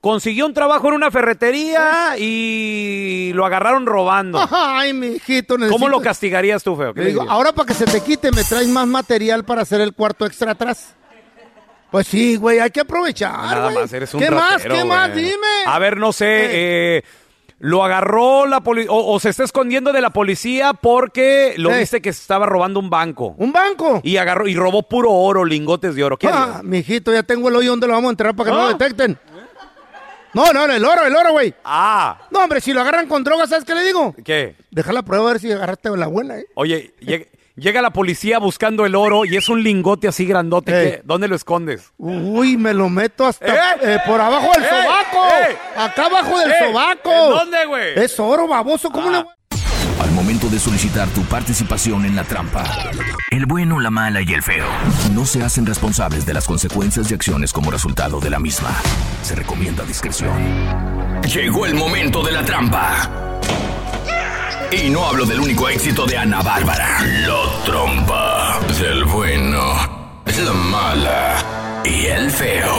Consiguió 0.00 0.46
un 0.46 0.54
trabajo 0.54 0.86
en 0.88 0.94
una 0.94 1.10
ferretería 1.10 2.16
y 2.16 3.32
lo 3.34 3.44
agarraron 3.44 3.84
robando. 3.86 4.38
Ay, 4.50 4.92
mi 4.92 5.08
hijito, 5.08 5.58
necesito... 5.58 5.72
¿Cómo 5.76 5.88
lo 5.88 6.00
castigarías 6.00 6.62
tú, 6.62 6.76
feo? 6.76 6.94
¿Qué 6.94 7.00
Le 7.00 7.06
le 7.06 7.10
digo, 7.12 7.26
ahora 7.28 7.52
para 7.52 7.66
que 7.66 7.74
se 7.74 7.84
te 7.84 8.00
quite, 8.00 8.30
me 8.30 8.44
traes 8.44 8.68
más 8.68 8.86
material 8.86 9.44
para 9.44 9.62
hacer 9.62 9.80
el 9.80 9.92
cuarto 9.94 10.24
extra 10.24 10.52
atrás. 10.52 10.94
Pues 11.90 12.06
sí, 12.06 12.36
güey, 12.36 12.58
hay 12.58 12.70
que 12.70 12.80
aprovechar. 12.80 13.32
Nada 13.32 13.70
güey. 13.70 13.82
más, 13.82 13.92
eres 13.92 14.12
un 14.14 14.20
¿Qué 14.20 14.30
más? 14.30 14.62
¿Qué 14.62 14.84
más? 14.84 15.14
Dime. 15.14 15.46
A 15.66 15.78
ver, 15.78 15.96
no 15.96 16.12
sé, 16.12 16.26
eh, 16.98 17.02
lo 17.60 17.82
agarró 17.82 18.46
la 18.46 18.60
policía, 18.60 18.92
o, 18.92 19.14
o 19.14 19.18
se 19.20 19.30
está 19.30 19.42
escondiendo 19.44 19.92
de 19.92 20.00
la 20.02 20.10
policía 20.10 20.74
porque 20.74 21.54
lo 21.56 21.72
Eh. 21.72 21.78
viste 21.78 22.02
que 22.02 22.10
estaba 22.10 22.44
robando 22.46 22.78
un 22.78 22.90
banco. 22.90 23.34
¿Un 23.38 23.52
banco? 23.52 24.00
Y 24.04 24.18
agarró, 24.18 24.46
y 24.46 24.54
robó 24.54 24.82
puro 24.82 25.10
oro, 25.12 25.44
lingotes 25.44 25.94
de 25.94 26.04
oro. 26.04 26.16
¿Qué 26.18 26.28
Ah, 26.28 26.42
harías? 26.44 26.64
mijito, 26.64 27.12
ya 27.12 27.22
tengo 27.22 27.48
el 27.48 27.56
hoyo 27.56 27.70
donde 27.70 27.86
lo 27.86 27.94
vamos 27.94 28.08
a 28.08 28.12
enterrar 28.12 28.36
para 28.36 28.50
que 28.50 28.56
no 28.56 28.62
Ah. 28.62 28.70
lo 28.70 28.76
detecten. 28.78 29.18
No, 30.34 30.52
no, 30.52 30.66
el 30.66 30.84
oro, 30.84 31.06
el 31.06 31.16
oro, 31.16 31.32
güey. 31.32 31.54
Ah, 31.64 32.18
No, 32.30 32.40
hombre, 32.40 32.60
si 32.60 32.72
lo 32.74 32.82
agarran 32.82 33.08
con 33.08 33.24
drogas, 33.24 33.48
¿sabes 33.48 33.64
qué 33.64 33.74
le 33.74 33.82
digo? 33.82 34.14
¿qué? 34.22 34.56
Deja 34.70 34.92
la 34.92 35.02
prueba 35.02 35.24
a 35.30 35.32
ver 35.32 35.40
si 35.40 35.50
agarraste 35.50 35.88
la 35.96 36.06
buena, 36.06 36.36
¿eh? 36.38 36.46
Oye, 36.54 36.92
lleg- 37.00 37.28
llega 37.58 37.82
la 37.82 37.90
policía 37.90 38.38
buscando 38.38 38.86
el 38.86 38.94
oro 38.94 39.24
y 39.24 39.36
es 39.36 39.48
un 39.48 39.62
lingote 39.62 40.08
así 40.08 40.24
grandote. 40.26 40.72
¿qué? 40.72 41.02
¿Dónde 41.04 41.28
lo 41.28 41.36
escondes? 41.36 41.92
Uy, 41.98 42.56
me 42.56 42.72
lo 42.74 42.88
meto 42.88 43.26
hasta 43.26 43.46
¡Eh! 43.46 43.58
eh, 43.82 43.98
por 44.06 44.20
abajo 44.20 44.50
del 44.54 44.64
¡Eh! 44.64 44.68
sobaco. 44.68 45.26
¡Eh! 45.28 45.56
Acá 45.76 46.06
abajo 46.06 46.38
del 46.38 46.50
¡Eh! 46.50 46.54
sobaco. 46.66 47.12
¿En 47.12 47.30
dónde, 47.30 47.66
güey? 47.66 47.98
Ah. 47.98 48.02
Es 48.02 48.18
oro, 48.18 48.46
baboso. 48.48 48.90
¿Cómo 48.90 49.10
le 49.10 49.22
voy 49.22 49.32
Al 50.00 50.10
momento 50.12 50.48
de 50.48 50.58
solicitar 50.58 51.08
tu 51.08 51.22
participación 51.22 52.04
en 52.04 52.14
la 52.16 52.24
trampa, 52.24 52.64
el 53.30 53.46
bueno, 53.46 53.80
la 53.80 53.90
mala 53.90 54.22
y 54.22 54.32
el 54.32 54.42
feo 54.42 54.66
no 55.12 55.26
se 55.26 55.42
hacen 55.42 55.66
responsables 55.66 56.24
de 56.24 56.34
las 56.34 56.46
consecuencias 56.46 57.10
y 57.10 57.14
acciones 57.14 57.52
como 57.52 57.70
resultado 57.70 58.20
de 58.20 58.30
la 58.30 58.38
misma. 58.38 58.70
Se 59.22 59.34
recomienda 59.34 59.84
discreción. 59.84 60.32
Llegó 61.22 61.66
el 61.66 61.74
momento 61.74 62.22
de 62.22 62.32
la 62.32 62.44
trampa. 62.44 63.37
Y 64.70 64.90
no 64.90 65.06
hablo 65.06 65.24
del 65.24 65.40
único 65.40 65.66
éxito 65.68 66.04
de 66.04 66.18
Ana 66.18 66.42
Bárbara. 66.42 66.98
La 67.26 67.64
trompa 67.64 68.60
del 68.78 69.04
bueno, 69.04 69.62
la 70.44 70.52
mala 70.52 71.36
y 71.84 72.04
el 72.04 72.30
feo. 72.30 72.74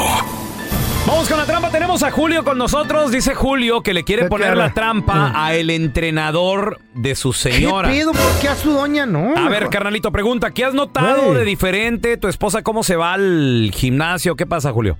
Vamos 1.07 1.27
con 1.27 1.39
la 1.39 1.45
trampa. 1.45 1.71
Tenemos 1.71 2.03
a 2.03 2.11
Julio 2.11 2.43
con 2.43 2.59
nosotros. 2.59 3.11
Dice 3.11 3.33
Julio 3.33 3.81
que 3.81 3.95
le 3.95 4.03
quiere 4.03 4.23
¿De 4.23 4.29
poner 4.29 4.51
qué 4.51 4.55
la 4.55 4.73
trampa 4.73 5.31
a 5.33 5.55
el 5.55 5.71
entrenador 5.71 6.79
de 6.93 7.15
su 7.15 7.33
señora. 7.33 7.89
¿Qué 7.89 7.95
pido? 7.95 8.11
¿Por 8.11 8.39
qué 8.39 8.49
a 8.49 8.55
su 8.55 8.71
doña 8.71 9.07
no? 9.07 9.35
A 9.35 9.49
ver, 9.49 9.69
carnalito, 9.69 10.11
pregunta, 10.11 10.51
¿qué 10.51 10.65
has 10.65 10.75
notado 10.75 11.33
de 11.33 11.43
diferente? 11.43 12.17
¿Tu 12.17 12.27
esposa 12.27 12.61
cómo 12.61 12.83
se 12.83 12.97
va 12.97 13.13
al 13.13 13.71
gimnasio? 13.73 14.35
¿Qué 14.35 14.45
pasa, 14.45 14.71
Julio? 14.71 14.95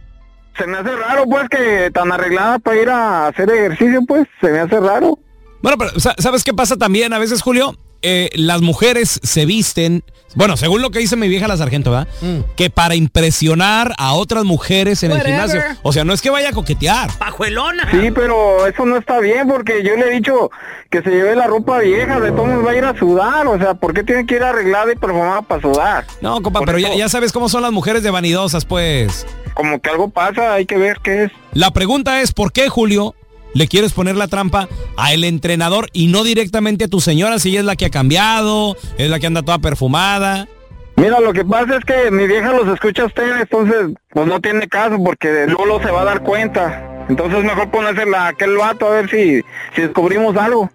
Se 0.58 0.66
me 0.66 0.80
hace 0.80 0.96
raro, 0.96 1.26
pues, 1.26 1.48
que 1.50 1.92
tan 1.94 2.12
arreglada 2.12 2.58
para 2.58 2.82
ir 2.82 2.90
a 2.90 3.28
hacer 3.28 3.48
ejercicio, 3.52 4.02
pues, 4.08 4.28
se 4.42 4.50
me 4.50 4.60
hace 4.60 4.80
raro. 4.80 5.20
Bueno, 5.62 5.78
pero 5.78 6.00
sa- 6.00 6.16
¿sabes 6.18 6.44
qué 6.44 6.54
pasa 6.54 6.78
también 6.78 7.14
a 7.14 7.20
veces, 7.20 7.42
Julio? 7.42 7.76
Eh, 8.02 8.30
las 8.36 8.62
mujeres 8.62 9.20
se 9.24 9.46
visten, 9.46 10.06
bueno, 10.34 10.56
según 10.56 10.82
lo 10.82 10.90
que 10.90 11.00
dice 11.00 11.18
mi 11.18 11.28
vieja 11.28 11.50
la 11.50 11.58
sargento, 11.58 11.92
¿verdad? 11.92 12.08
Que 12.56 12.70
para 12.70 12.96
impresionar 12.96 13.94
a 13.98 14.14
otras 14.14 14.46
mujeres 14.46 15.04
en 15.04 15.12
el 15.12 15.22
gimnasio. 15.22 15.62
O 15.82 15.92
sea, 15.92 16.06
no 16.06 16.14
es 16.14 16.22
que 16.22 16.30
vaya 16.30 16.48
a 16.50 16.54
coquetear. 16.54 17.12
¡Pajuelona! 17.18 17.90
Sí, 17.92 18.10
pero 18.16 18.66
eso 18.66 18.86
no 18.86 18.96
está 18.96 19.20
bien 19.20 19.50
porque 19.50 19.84
yo 19.84 19.98
le 19.98 20.08
he 20.08 20.12
dicho 20.12 20.50
que 20.90 21.02
se 21.02 21.10
lleve 21.10 21.36
la 21.36 21.48
ropa 21.48 21.80
vieja, 21.80 22.22
de 22.22 22.32
todos 22.32 22.48
modos 22.48 22.66
va 22.66 22.72
a 22.72 22.76
ir 22.78 22.86
a 22.86 22.98
sudar, 22.98 23.46
o 23.48 23.58
sea, 23.58 23.74
¿por 23.74 23.94
qué 23.94 24.04
tiene 24.06 24.26
que 24.26 24.36
ir 24.36 24.44
arreglada 24.44 24.94
y 24.94 24.96
perfumada 24.96 25.42
para 25.42 25.62
sudar? 25.62 26.06
No, 26.22 26.42
compa, 26.42 26.62
pero 26.66 26.78
ya, 26.80 26.96
ya 26.96 27.10
sabes 27.10 27.34
cómo 27.34 27.50
son 27.50 27.64
las 27.64 27.74
mujeres 27.74 28.02
de 28.02 28.12
vanidosas, 28.12 28.64
pues. 28.64 29.28
Como 29.56 29.82
que 29.82 29.90
algo 29.90 30.10
pasa, 30.10 30.54
hay 30.54 30.66
que 30.66 30.78
ver 30.78 31.00
qué 31.04 31.26
es. 31.26 31.32
La 31.52 31.72
pregunta 31.72 32.22
es, 32.22 32.32
¿por 32.32 32.54
qué, 32.54 32.70
Julio, 32.70 33.14
le 33.54 33.68
quieres 33.68 33.94
poner 33.94 34.16
la 34.16 34.28
trampa 34.28 34.68
a 34.98 35.14
el 35.14 35.24
entrenador 35.24 35.90
y 35.94 36.08
no 36.08 36.24
directamente 36.24 36.86
a 36.86 36.88
tu 36.88 37.02
señora 37.02 37.40
si 37.40 37.50
ella 37.50 37.60
es 37.60 37.66
la 37.66 37.76
que 37.76 37.86
ha 37.86 37.90
cambiado, 37.90 38.76
es 38.98 39.10
la 39.10 39.20
que 39.20 39.28
anda 39.28 39.42
toda 39.42 39.60
perfumada? 39.60 40.48
Mira, 40.96 41.20
lo 41.22 41.32
que 41.32 41.46
pasa 41.46 41.78
es 41.78 41.86
que 41.86 42.12
mi 42.12 42.28
vieja 42.28 42.52
los 42.52 42.68
escucha 42.68 43.04
a 43.04 43.06
ustedes, 43.06 43.42
entonces 43.42 43.96
pues 44.10 44.28
no 44.28 44.42
tiene 44.42 44.68
caso 44.68 45.02
porque 45.04 45.46
Lolo 45.48 45.82
se 45.82 45.92
va 45.92 46.02
a 46.02 46.06
dar 46.06 46.24
cuenta. 46.24 47.06
Entonces 47.08 47.44
mejor 47.44 47.72
ponérsela 47.72 48.26
a 48.26 48.28
aquel 48.30 48.58
vato 48.58 48.88
a 48.88 48.90
ver 48.92 49.10
si, 49.10 49.42
si 49.76 49.82
descubrimos 49.82 50.36
algo. 50.36 50.70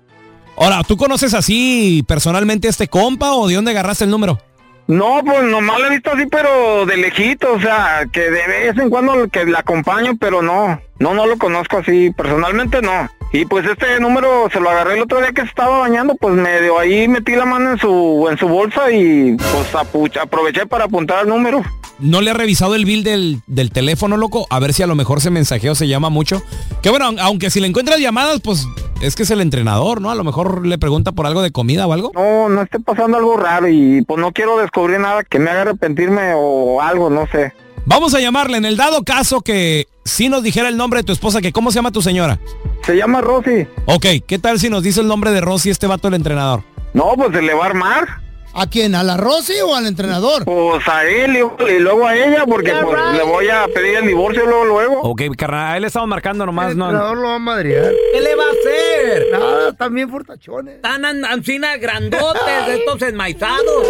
Ahora, 0.57 0.83
¿tú 0.83 0.97
conoces 0.97 1.35
así 1.35 2.05
personalmente 2.07 2.69
a 2.69 2.71
este 2.71 2.89
compa 2.89 3.33
o 3.35 3.49
de 3.49 3.55
dónde 3.55 3.73
agarraste 3.73 4.05
el 4.05 4.11
número? 4.11 4.39
No, 4.87 5.23
pues 5.25 5.43
nomás 5.45 5.81
lo 5.81 5.87
he 5.87 5.91
visto 5.91 6.11
así, 6.13 6.25
pero 6.31 6.85
de 6.85 6.97
lejito, 6.99 7.55
o 7.55 7.61
sea, 7.61 8.05
que 8.13 8.21
de 8.21 8.47
vez 8.47 8.77
en 8.79 8.91
cuando 8.91 9.29
que 9.29 9.47
la 9.47 9.61
acompaño, 9.61 10.13
pero 10.21 10.43
no, 10.43 10.79
no, 10.99 11.15
no 11.15 11.27
lo 11.27 11.39
conozco 11.39 11.79
así, 11.79 12.11
personalmente 12.11 12.83
no. 12.83 13.09
Y 13.33 13.47
pues 13.47 13.65
este 13.67 13.99
número 13.99 14.49
se 14.53 14.61
lo 14.61 14.69
agarré 14.71 14.95
el 14.95 15.03
otro 15.03 15.19
día 15.21 15.33
que 15.33 15.41
se 15.41 15.49
estaba 15.49 15.79
bañando, 15.79 16.15
pues 16.21 16.35
medio 16.35 16.79
ahí 16.79 17.09
metí 17.09 17.33
la 17.35 17.47
mano 17.47 17.73
en 17.73 17.79
su, 17.79 18.29
en 18.31 18.37
su 18.39 18.47
bolsa 18.47 18.93
y 18.93 19.37
pues 19.37 19.75
aproveché 20.21 20.67
para 20.67 20.85
apuntar 20.85 21.23
el 21.23 21.29
número. 21.31 21.63
¿No 21.99 22.21
le 22.21 22.31
ha 22.31 22.35
revisado 22.35 22.75
el 22.75 22.85
bill 22.85 23.03
del, 23.05 23.41
del 23.47 23.71
teléfono, 23.71 24.17
loco? 24.17 24.47
A 24.51 24.61
ver 24.61 24.73
si 24.75 24.83
a 24.83 24.87
lo 24.87 24.95
mejor 24.95 25.19
ese 25.19 25.31
mensajeo 25.31 25.75
se 25.75 25.89
llama 25.89 26.11
mucho. 26.11 26.43
Que 26.83 26.91
bueno, 26.91 27.07
aun- 27.07 27.19
aunque 27.21 27.51
si 27.51 27.61
le 27.61 27.67
encuentras 27.69 27.99
llamadas, 28.01 28.41
pues 28.41 28.67
es 29.01 29.15
que 29.17 29.25
es 29.25 29.31
el 29.31 29.41
entrenador, 29.41 30.01
¿no? 30.01 30.11
A 30.11 30.15
lo 30.15 30.25
mejor 30.25 30.67
le 30.67 30.79
pregunta 30.79 31.13
por 31.13 31.27
algo 31.27 31.43
de 31.43 31.51
comida 31.53 31.87
o 31.87 31.93
algo. 31.93 32.11
No, 32.15 32.49
no 32.49 32.63
esté 32.63 32.81
pasando 32.81 33.17
algo 33.17 33.37
raro 33.37 33.69
y 33.69 34.03
pues 34.03 34.21
no 34.21 34.33
quiero 34.33 34.59
descubrir 34.59 35.01
nada 35.01 35.25
que 35.25 35.39
me 35.39 35.51
haga 35.51 35.63
arrepentirme 35.63 36.33
o 36.35 36.81
algo, 36.81 37.11
no 37.11 37.27
sé. 37.27 37.53
Vamos 37.87 38.15
a 38.15 38.21
llamarle 38.21 38.57
en 38.57 38.65
el 38.65 38.77
dado 38.77 39.05
caso 39.05 39.43
que 39.43 39.87
si 40.05 40.29
nos 40.29 40.43
dijera 40.43 40.69
el 40.69 40.77
nombre 40.77 41.01
de 41.01 41.05
tu 41.05 41.13
esposa, 41.13 41.43
que 41.43 41.53
¿cómo 41.53 41.71
se 41.71 41.77
llama 41.77 41.91
tu 41.93 42.01
señora? 42.01 42.39
Se 42.83 42.97
llama 42.97 43.21
Rosy. 43.21 43.67
Ok, 43.87 44.07
¿qué 44.27 44.39
tal 44.39 44.59
si 44.59 44.71
nos 44.71 44.83
dice 44.83 45.01
el 45.01 45.07
nombre 45.07 45.33
de 45.33 45.41
Rosy 45.41 45.71
este 45.71 45.87
vato 45.87 46.09
el 46.09 46.15
entrenador? 46.15 46.63
No, 46.95 47.13
pues 47.17 47.33
se 47.33 47.43
le 47.43 47.53
va 47.55 47.65
a 47.65 47.69
armar. 47.69 48.24
¿A 48.57 48.67
quién? 48.69 48.95
¿A 48.95 49.03
la 49.03 49.17
Rosy 49.17 49.55
o 49.65 49.75
al 49.75 49.87
entrenador? 49.87 50.45
Pues 50.45 50.87
a 50.87 51.05
él 51.05 51.37
y, 51.37 51.73
y 51.73 51.79
luego 51.81 52.07
a 52.07 52.15
ella, 52.17 52.45
porque 52.47 52.73
pues 52.83 52.99
le 53.13 53.23
voy 53.25 53.49
a 53.49 53.67
pedir 53.75 53.97
el 53.97 54.07
divorcio 54.07 54.47
luego, 54.47 54.65
luego. 54.65 55.01
Ok, 55.03 55.23
carnal, 55.37 55.73
a 55.73 55.77
él 55.77 55.81
le 55.83 55.89
estamos 55.89 56.09
marcando 56.09 56.47
nomás, 56.47 56.71
El 56.71 56.79
¿no? 56.79 56.85
entrenador 56.87 57.17
lo 57.19 57.29
va 57.29 57.35
a 57.35 57.39
madrear. 57.41 57.93
¿Qué 58.13 58.21
le 58.21 58.35
va 58.37 58.45
a 58.45 58.51
hacer? 58.51 59.27
Nada, 59.33 59.73
también 59.73 60.09
fortachones. 60.09 60.81
Tan 60.83 61.05
an- 61.05 61.25
ancina 61.25 61.77
grandotes, 61.79 62.67
de 62.69 62.75
estos 62.77 63.03
enmaizados. 63.03 63.89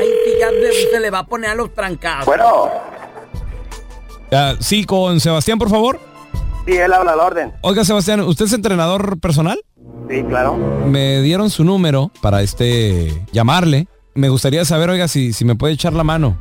Ay, 0.00 0.08
sí, 0.24 0.30
ya 0.40 0.48
se, 0.50 0.90
se 0.90 1.00
le 1.00 1.10
va 1.10 1.18
a 1.20 1.26
poner 1.26 1.50
a 1.50 1.54
los 1.54 1.74
trancados. 1.74 2.24
Bueno, 2.24 2.70
sí, 4.60 4.84
con 4.84 5.20
Sebastián, 5.20 5.58
por 5.58 5.68
favor. 5.68 6.00
sí, 6.66 6.72
él 6.76 6.92
habla 6.92 7.12
al 7.12 7.20
orden. 7.20 7.52
Oiga, 7.60 7.84
Sebastián, 7.84 8.20
¿usted 8.20 8.46
es 8.46 8.52
entrenador 8.54 9.20
personal? 9.20 9.62
Sí, 10.12 10.22
claro. 10.24 10.56
Me 10.86 11.22
dieron 11.22 11.48
su 11.48 11.64
número 11.64 12.10
para 12.20 12.42
este 12.42 13.24
llamarle. 13.32 13.88
Me 14.14 14.28
gustaría 14.28 14.62
saber, 14.66 14.90
oiga, 14.90 15.08
si, 15.08 15.32
si 15.32 15.44
me 15.46 15.54
puede 15.54 15.72
echar 15.72 15.94
la 15.94 16.04
mano. 16.04 16.36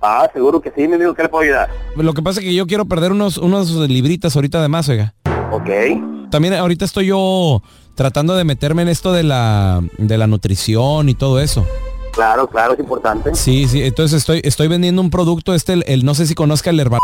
Ah, 0.00 0.26
seguro 0.32 0.60
que 0.62 0.70
sí, 0.74 0.88
mi 0.88 0.94
amigo, 0.94 1.12
¿qué 1.14 1.22
le 1.24 1.28
puedo 1.28 1.44
ayudar? 1.44 1.68
Lo 1.96 2.14
que 2.14 2.22
pasa 2.22 2.40
es 2.40 2.46
que 2.46 2.54
yo 2.54 2.66
quiero 2.66 2.86
perder 2.86 3.12
unos, 3.12 3.36
unos 3.36 3.70
libritas 3.72 4.34
ahorita 4.36 4.62
de 4.62 4.68
más, 4.68 4.88
oiga. 4.88 5.14
Ok. 5.52 6.30
También 6.30 6.54
ahorita 6.54 6.86
estoy 6.86 7.06
yo 7.08 7.62
tratando 7.94 8.34
de 8.36 8.44
meterme 8.44 8.80
en 8.82 8.88
esto 8.88 9.12
de 9.12 9.22
la, 9.22 9.82
de 9.98 10.16
la 10.18 10.26
nutrición 10.26 11.08
y 11.10 11.14
todo 11.14 11.40
eso. 11.40 11.66
Claro, 12.12 12.46
claro, 12.48 12.72
es 12.72 12.80
importante. 12.80 13.34
Sí, 13.34 13.66
sí, 13.68 13.82
entonces 13.82 14.18
estoy, 14.18 14.40
estoy 14.44 14.68
vendiendo 14.68 15.02
un 15.02 15.10
producto, 15.10 15.52
este, 15.54 15.74
el, 15.74 15.84
el- 15.86 16.04
no 16.06 16.14
sé 16.14 16.26
si 16.26 16.34
conozca 16.34 16.70
el 16.70 16.80
herbal. 16.80 17.00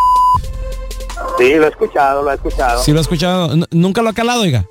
Sí, 1.38 1.54
lo 1.56 1.64
he 1.66 1.68
escuchado, 1.68 2.22
lo 2.22 2.30
he 2.30 2.34
escuchado. 2.36 2.82
Si 2.82 2.92
lo 2.92 2.98
he 2.98 3.02
escuchado, 3.02 3.52
N- 3.52 3.66
nunca 3.70 4.00
lo 4.02 4.08
ha 4.08 4.12
calado, 4.14 4.42
oiga. 4.42 4.66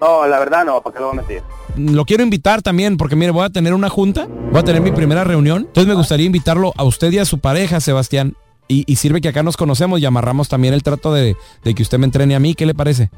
No, 0.00 0.26
la 0.26 0.38
verdad 0.38 0.64
no, 0.64 0.80
¿para 0.80 0.94
qué 0.94 1.00
lo 1.00 1.08
voy 1.08 1.18
a 1.18 1.22
meter? 1.22 1.42
Lo 1.76 2.04
quiero 2.04 2.22
invitar 2.22 2.62
también, 2.62 2.96
porque 2.96 3.16
mire, 3.16 3.30
voy 3.30 3.44
a 3.44 3.50
tener 3.50 3.74
una 3.74 3.88
junta, 3.88 4.26
voy 4.26 4.60
a 4.60 4.64
tener 4.64 4.80
mi 4.82 4.92
primera 4.92 5.24
reunión. 5.24 5.62
Entonces 5.62 5.86
me 5.86 5.94
gustaría 5.94 6.26
invitarlo 6.26 6.72
a 6.76 6.84
usted 6.84 7.10
y 7.12 7.18
a 7.18 7.24
su 7.24 7.38
pareja, 7.38 7.80
Sebastián. 7.80 8.36
Y, 8.68 8.84
y 8.86 8.96
sirve 8.96 9.20
que 9.20 9.28
acá 9.28 9.42
nos 9.42 9.56
conocemos 9.56 9.98
y 10.00 10.06
amarramos 10.06 10.48
también 10.48 10.74
el 10.74 10.82
trato 10.82 11.12
de, 11.12 11.36
de 11.64 11.74
que 11.74 11.82
usted 11.82 11.98
me 11.98 12.04
entrene 12.04 12.34
a 12.34 12.38
mí. 12.38 12.54
¿Qué 12.54 12.66
le 12.66 12.74
parece? 12.74 13.10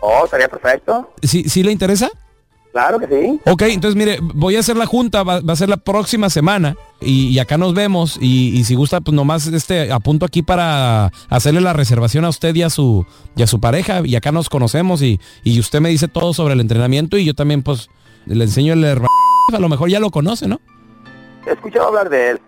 Oh, 0.00 0.24
estaría 0.24 0.48
perfecto. 0.48 1.10
¿Sí, 1.22 1.48
sí 1.48 1.62
le 1.62 1.72
interesa? 1.72 2.10
Claro 2.76 2.98
que 2.98 3.06
sí. 3.06 3.40
Ok, 3.46 3.62
entonces 3.62 3.96
mire, 3.96 4.18
voy 4.20 4.54
a 4.56 4.60
hacer 4.60 4.76
la 4.76 4.84
junta, 4.84 5.22
va, 5.22 5.40
va 5.40 5.54
a 5.54 5.56
ser 5.56 5.70
la 5.70 5.78
próxima 5.78 6.28
semana 6.28 6.76
y, 7.00 7.28
y 7.28 7.38
acá 7.38 7.56
nos 7.56 7.72
vemos 7.72 8.18
y, 8.20 8.48
y 8.54 8.64
si 8.64 8.74
gusta, 8.74 9.00
pues 9.00 9.14
nomás 9.14 9.46
este 9.46 9.90
apunto 9.90 10.26
aquí 10.26 10.42
para 10.42 11.10
hacerle 11.30 11.62
la 11.62 11.72
reservación 11.72 12.26
a 12.26 12.28
usted 12.28 12.54
y 12.54 12.62
a 12.62 12.68
su, 12.68 13.06
y 13.34 13.42
a 13.42 13.46
su 13.46 13.60
pareja 13.60 14.02
y 14.04 14.14
acá 14.14 14.30
nos 14.30 14.50
conocemos 14.50 15.00
y, 15.00 15.18
y 15.42 15.58
usted 15.58 15.80
me 15.80 15.88
dice 15.88 16.06
todo 16.06 16.34
sobre 16.34 16.52
el 16.52 16.60
entrenamiento 16.60 17.16
y 17.16 17.24
yo 17.24 17.32
también 17.32 17.62
pues 17.62 17.88
le 18.26 18.44
enseño 18.44 18.74
el 18.74 18.84
herba- 18.84 19.06
a 19.54 19.58
lo 19.58 19.70
mejor 19.70 19.88
ya 19.88 19.98
lo 19.98 20.10
conoce, 20.10 20.46
¿no? 20.46 20.60
he 21.46 21.52
escuchado 21.52 21.86
hablar 21.88 22.10
de 22.10 22.32
él. 22.32 22.40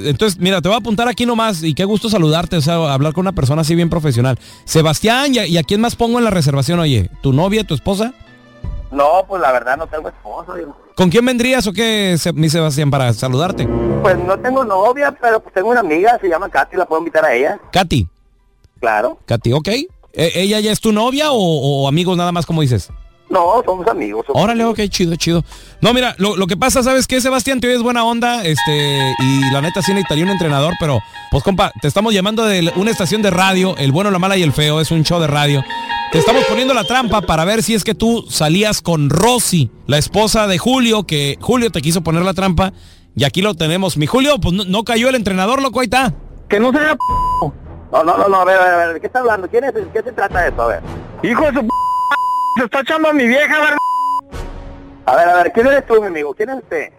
Entonces, 0.00 0.38
mira, 0.38 0.60
te 0.60 0.68
voy 0.68 0.76
a 0.76 0.78
apuntar 0.80 1.08
aquí 1.08 1.24
nomás 1.24 1.62
y 1.62 1.72
qué 1.72 1.84
gusto 1.86 2.10
saludarte, 2.10 2.56
o 2.58 2.60
sea, 2.60 2.92
hablar 2.92 3.14
con 3.14 3.22
una 3.22 3.32
persona 3.32 3.62
así 3.62 3.74
bien 3.74 3.88
profesional. 3.88 4.38
Sebastián, 4.64 5.34
¿y 5.34 5.38
a, 5.38 5.46
y 5.46 5.56
a 5.56 5.62
quién 5.62 5.80
más 5.80 5.96
pongo 5.96 6.18
en 6.18 6.24
la 6.24 6.30
reservación, 6.30 6.78
oye? 6.80 7.08
¿Tu 7.22 7.32
novia, 7.32 7.64
tu 7.64 7.74
esposa? 7.74 8.12
No, 8.90 9.24
pues 9.28 9.40
la 9.42 9.52
verdad 9.52 9.76
no 9.76 9.86
tengo 9.86 10.08
esposo. 10.08 10.54
digo. 10.54 10.76
¿Con 10.94 11.10
quién 11.10 11.24
vendrías 11.24 11.66
o 11.66 11.72
qué, 11.72 12.16
mi 12.34 12.48
Sebastián, 12.48 12.90
para 12.90 13.12
saludarte? 13.12 13.66
Pues 14.02 14.16
no 14.18 14.38
tengo 14.38 14.64
novia, 14.64 15.14
pero 15.20 15.40
pues 15.40 15.54
tengo 15.54 15.68
una 15.70 15.80
amiga, 15.80 16.18
se 16.20 16.28
llama 16.28 16.48
Katy, 16.48 16.76
la 16.76 16.86
puedo 16.86 17.00
invitar 17.00 17.24
a 17.24 17.32
ella. 17.34 17.58
Katy, 17.72 18.08
Claro. 18.80 19.18
Katy, 19.26 19.52
¿ok? 19.52 19.68
¿E- 19.68 19.86
¿Ella 20.14 20.60
ya 20.60 20.72
es 20.72 20.80
tu 20.80 20.92
novia 20.92 21.30
o, 21.32 21.36
o 21.84 21.88
amigos 21.88 22.16
nada 22.16 22.32
más, 22.32 22.46
como 22.46 22.62
dices? 22.62 22.90
No, 23.28 23.62
somos 23.64 23.86
amigos. 23.88 24.24
somos 24.26 24.42
Órale, 24.42 24.64
ok, 24.64 24.80
chido, 24.88 25.14
chido. 25.16 25.44
No, 25.82 25.92
mira, 25.92 26.14
lo, 26.18 26.36
lo 26.36 26.46
que 26.46 26.56
pasa, 26.56 26.82
¿sabes 26.82 27.06
qué, 27.06 27.20
Sebastián? 27.20 27.60
Te 27.60 27.66
oyes 27.68 27.82
buena 27.82 28.04
onda, 28.04 28.42
este, 28.44 29.12
y 29.20 29.52
la 29.52 29.60
neta 29.60 29.82
sí 29.82 29.92
necesitaría 29.92 30.24
un 30.24 30.30
entrenador, 30.30 30.72
pero, 30.80 30.98
pues, 31.30 31.44
compa, 31.44 31.70
te 31.82 31.88
estamos 31.88 32.14
llamando 32.14 32.44
de 32.44 32.72
una 32.76 32.90
estación 32.90 33.20
de 33.20 33.30
radio, 33.30 33.76
El 33.76 33.92
Bueno, 33.92 34.10
la 34.10 34.18
Mala 34.18 34.36
y 34.38 34.42
el 34.42 34.52
Feo, 34.52 34.80
es 34.80 34.90
un 34.90 35.04
show 35.04 35.20
de 35.20 35.26
radio. 35.26 35.62
Te 36.10 36.18
estamos 36.18 36.44
poniendo 36.44 36.72
la 36.72 36.84
trampa 36.84 37.20
para 37.20 37.44
ver 37.44 37.62
si 37.62 37.74
es 37.74 37.84
que 37.84 37.94
tú 37.94 38.24
salías 38.30 38.80
con 38.80 39.10
Rosy, 39.10 39.70
la 39.86 39.98
esposa 39.98 40.46
de 40.46 40.56
Julio, 40.56 41.04
que 41.04 41.36
Julio 41.38 41.70
te 41.70 41.82
quiso 41.82 42.00
poner 42.00 42.22
la 42.22 42.32
trampa, 42.32 42.72
y 43.14 43.24
aquí 43.24 43.42
lo 43.42 43.54
tenemos. 43.54 43.98
Mi 43.98 44.06
Julio, 44.06 44.38
pues 44.40 44.54
no, 44.54 44.64
no 44.64 44.84
cayó 44.84 45.10
el 45.10 45.16
entrenador, 45.16 45.60
loco, 45.60 45.80
ahí 45.80 45.84
está. 45.84 46.14
Que 46.48 46.58
no 46.58 46.72
sea 46.72 46.96
No, 47.92 48.04
no, 48.04 48.16
no, 48.16 48.26
no, 48.26 48.40
a 48.40 48.44
ver, 48.46 48.58
a 48.58 48.64
ver, 48.64 48.74
a 48.74 48.76
ver, 48.78 48.94
¿de 48.94 49.00
qué 49.00 49.06
está 49.06 49.18
hablando? 49.18 49.48
¿Quién 49.48 49.64
es? 49.64 49.72
¿Qué 49.92 50.02
se 50.02 50.12
trata 50.12 50.40
de 50.40 50.48
esto? 50.48 50.62
A 50.62 50.68
ver. 50.68 50.82
Hijo 51.22 51.42
de 51.42 51.52
su 51.52 51.60
p... 51.60 51.68
se 52.56 52.64
está 52.64 52.80
echando 52.80 53.10
a 53.10 53.12
mi 53.12 53.26
vieja, 53.26 53.54
a 53.54 53.60
ver. 53.60 53.76
A 55.04 55.14
ver, 55.14 55.28
a 55.28 55.34
ver, 55.42 55.52
¿quién 55.52 55.66
eres 55.66 55.86
tú, 55.86 56.00
mi 56.00 56.06
amigo? 56.06 56.32
¿Quién 56.34 56.48
es 56.48 56.56
usted? 56.56 56.90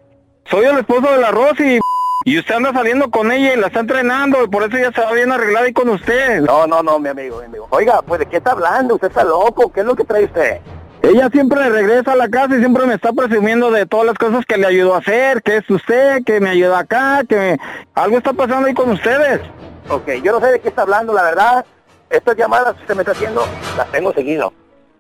Soy 0.52 0.66
el 0.66 0.78
esposo 0.78 1.12
de 1.12 1.18
la 1.18 1.32
Rosy 1.32 1.80
y 2.26 2.38
usted 2.38 2.56
anda 2.56 2.74
saliendo 2.74 3.10
con 3.10 3.32
ella 3.32 3.54
y 3.54 3.58
la 3.58 3.68
está 3.68 3.80
entrenando 3.80 4.44
y 4.44 4.48
por 4.48 4.64
eso 4.64 4.78
ya 4.78 4.92
se 4.92 5.02
va 5.02 5.14
bien 5.14 5.32
arreglada 5.32 5.68
y 5.70 5.74
con 5.74 5.90
usted. 5.90 6.42
No, 6.42 6.68
no, 6.68 6.84
no, 6.84 7.00
mi 7.00 7.10
amigo, 7.10 7.40
mi 7.40 7.46
amigo. 7.46 7.68
Oiga, 7.70 8.02
pues, 8.02 8.20
¿de 8.20 8.26
qué 8.26 8.38
está 8.38 8.52
hablando? 8.52 8.96
¿Usted 8.96 9.08
está 9.08 9.24
loco? 9.24 9.72
¿Qué 9.72 9.80
es 9.80 9.86
lo 9.86 9.96
que 9.96 10.04
trae 10.04 10.26
usted? 10.26 10.60
Ella 11.02 11.30
siempre 11.32 11.70
regresa 11.70 12.12
a 12.12 12.16
la 12.18 12.28
casa 12.28 12.56
y 12.56 12.60
siempre 12.60 12.86
me 12.86 12.96
está 12.96 13.14
presumiendo 13.14 13.72
de 13.72 13.86
todas 13.86 14.06
las 14.06 14.18
cosas 14.18 14.46
que 14.46 14.58
le 14.58 14.68
ayudó 14.68 14.96
a 14.96 14.98
hacer, 14.98 15.42
que 15.42 15.58
es 15.58 15.70
usted, 15.70 16.24
que 16.26 16.42
me 16.42 16.50
ayuda 16.50 16.80
acá, 16.80 17.24
que 17.28 17.58
algo 17.94 18.18
está 18.18 18.34
pasando 18.34 18.68
ahí 18.68 18.74
con 18.74 18.90
ustedes. 18.92 19.40
Ok, 19.90 20.10
yo 20.22 20.34
no 20.34 20.42
sé 20.42 20.52
de 20.52 20.60
qué 20.60 20.68
está 20.68 20.82
hablando, 20.82 21.14
la 21.14 21.24
verdad. 21.24 21.66
Estas 22.10 22.36
llamadas 22.36 22.76
que 22.76 22.82
usted 22.82 22.96
me 22.96 23.04
está 23.04 23.14
haciendo, 23.14 23.46
las 23.78 23.90
tengo 23.92 24.12
seguido. 24.14 24.54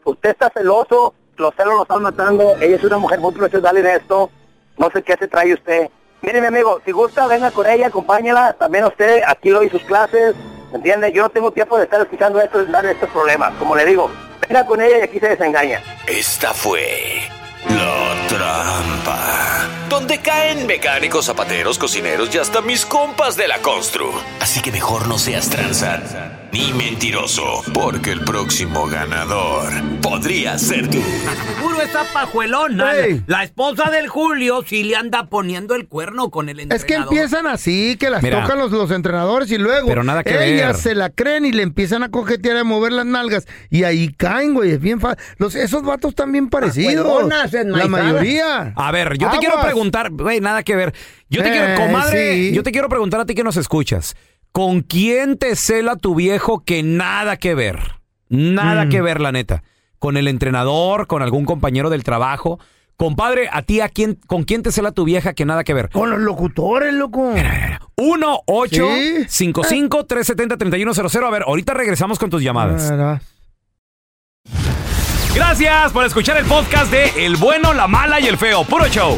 Usted 0.05 0.29
está 0.29 0.49
celoso, 0.51 1.13
los 1.35 1.53
celos 1.55 1.73
lo 1.73 1.81
están 1.81 2.01
matando. 2.01 2.55
Ella 2.61 2.77
es 2.77 2.83
una 2.83 2.97
mujer 2.97 3.19
muy 3.19 3.33
profesional 3.33 3.75
en 3.77 3.87
esto. 3.87 4.29
No 4.77 4.89
sé 4.91 5.03
qué 5.03 5.15
se 5.19 5.27
trae 5.27 5.53
usted. 5.53 5.89
Mire, 6.21 6.41
mi 6.41 6.47
amigo, 6.47 6.81
si 6.83 6.91
gusta, 6.91 7.27
venga 7.27 7.51
con 7.51 7.65
ella, 7.67 7.87
acompáñala. 7.87 8.53
También 8.53 8.85
usted, 8.85 9.21
aquí 9.25 9.49
lo 9.49 9.63
y 9.63 9.69
sus 9.69 9.81
clases. 9.83 10.35
¿Me 10.71 10.77
entiende? 10.77 11.11
Yo 11.11 11.23
no 11.23 11.29
tengo 11.29 11.51
tiempo 11.51 11.77
de 11.77 11.85
estar 11.85 12.01
escuchando 12.01 12.41
esto 12.41 12.61
y 12.61 12.65
dar 12.71 12.85
estos 12.85 13.09
problemas. 13.09 13.53
Como 13.55 13.75
le 13.75 13.85
digo, 13.85 14.11
venga 14.47 14.65
con 14.65 14.81
ella 14.81 14.99
y 14.99 15.01
aquí 15.01 15.19
se 15.19 15.29
desengaña. 15.29 15.81
Esta 16.07 16.53
fue 16.53 17.21
la 17.69 18.27
trampa. 18.27 19.67
Donde 19.89 20.19
caen 20.19 20.67
mecánicos, 20.67 21.25
zapateros, 21.25 21.79
cocineros 21.79 22.33
y 22.35 22.37
hasta 22.37 22.61
mis 22.61 22.85
compas 22.85 23.35
de 23.35 23.47
la 23.47 23.59
constru. 23.59 24.11
Así 24.39 24.61
que 24.61 24.71
mejor 24.71 25.07
no 25.07 25.17
seas 25.17 25.49
tranza 25.49 26.48
ni 26.51 26.73
mentiroso, 26.73 27.61
porque 27.73 28.11
el 28.11 28.21
próximo 28.21 28.87
ganador 28.87 29.69
podría 30.01 30.57
ser 30.57 30.89
tú. 30.89 30.97
Puro 31.61 31.81
esa 31.81 32.03
pajuelona. 32.11 32.95
Ey. 32.95 33.21
La 33.27 33.43
esposa 33.43 33.89
del 33.91 34.07
Julio 34.07 34.63
sí 34.65 34.83
le 34.83 34.95
anda 34.95 35.27
poniendo 35.27 35.75
el 35.75 35.87
cuerno 35.87 36.29
con 36.31 36.49
el 36.49 36.59
Es 36.59 36.63
entrenador. 36.63 36.87
que 36.87 37.15
empiezan 37.15 37.47
así, 37.47 37.97
que 37.99 38.09
las 38.09 38.23
Mira. 38.23 38.41
tocan 38.41 38.57
los, 38.57 38.71
los 38.71 38.89
entrenadores 38.91 39.51
y 39.51 39.57
luego 39.57 39.87
Pero 39.87 40.03
nada 40.03 40.23
que 40.23 40.31
ellas 40.55 40.73
ver. 40.73 40.75
se 40.77 40.95
la 40.95 41.09
creen 41.11 41.45
y 41.45 41.51
le 41.51 41.63
empiezan 41.63 42.01
a 42.03 42.09
cojetear 42.09 42.57
a 42.57 42.63
mover 42.63 42.93
las 42.93 43.05
nalgas 43.05 43.47
y 43.69 43.83
ahí 43.83 44.11
caen, 44.13 44.53
güey, 44.55 44.71
es 44.71 44.79
bien 44.79 44.99
fácil. 44.99 45.23
Los 45.37 45.53
esos 45.55 45.83
vatos 45.83 46.09
están 46.09 46.31
bien 46.31 46.49
parecidos. 46.49 47.05
Pajuelonas, 47.05 47.53
La 47.53 47.87
mayoría. 47.87 48.73
A 48.75 48.91
ver, 48.91 49.17
yo 49.17 49.29
te 49.29 49.37
quiero 49.37 49.61
preguntar, 49.61 50.09
güey, 50.11 50.41
nada 50.41 50.63
que 50.63 50.75
ver. 50.75 50.93
Yo 51.29 51.43
te 51.43 51.49
Eh, 51.49 51.51
quiero, 51.51 51.75
comadre, 51.81 52.35
sí. 52.35 52.51
yo 52.55 52.63
te 52.63 52.71
quiero 52.71 52.89
preguntar 52.89 53.19
a 53.19 53.25
ti 53.25 53.35
que 53.35 53.43
nos 53.43 53.55
escuchas. 53.57 54.15
¿Con 54.51 54.81
quién 54.81 55.37
te 55.37 55.55
cela 55.55 55.95
tu 55.95 56.15
viejo 56.15 56.63
que 56.65 56.81
nada 56.83 57.37
que 57.37 57.55
ver? 57.55 57.79
Nada 58.29 58.85
Mm. 58.85 58.89
que 58.89 59.01
ver, 59.01 59.21
la 59.21 59.31
neta. 59.31 59.63
¿Con 59.99 60.17
el 60.17 60.27
entrenador? 60.27 61.07
¿Con 61.07 61.21
algún 61.21 61.45
compañero 61.45 61.89
del 61.89 62.03
trabajo? 62.03 62.59
Compadre, 62.97 63.47
¿a 63.51 63.61
ti 63.61 63.79
a 63.79 63.89
quién, 63.89 64.15
con 64.27 64.43
quién 64.43 64.61
te 64.63 64.71
cela 64.71 64.91
tu 64.91 65.05
vieja 65.05 65.33
que 65.33 65.45
nada 65.45 65.63
que 65.63 65.73
ver? 65.73 65.89
Con 65.89 66.09
los 66.09 66.19
locutores, 66.19 66.93
loco. 66.93 67.33
1 67.95 68.39
8 68.45 68.87
Sí. 68.89 69.25
55 69.27 70.05
370 70.05 70.57
3100 70.57 71.23
A 71.23 71.29
ver, 71.29 71.43
ahorita 71.43 71.73
regresamos 71.73 72.19
con 72.19 72.29
tus 72.29 72.41
llamadas. 72.43 72.89
Verás. 72.89 73.21
Gracias 75.35 75.91
por 75.93 76.05
escuchar 76.05 76.37
el 76.37 76.45
podcast 76.45 76.91
de 76.91 77.25
El 77.25 77.37
bueno, 77.37 77.73
la 77.73 77.87
mala 77.87 78.19
y 78.19 78.25
el 78.27 78.37
feo. 78.37 78.63
Puro 78.63 78.87
show. 78.87 79.17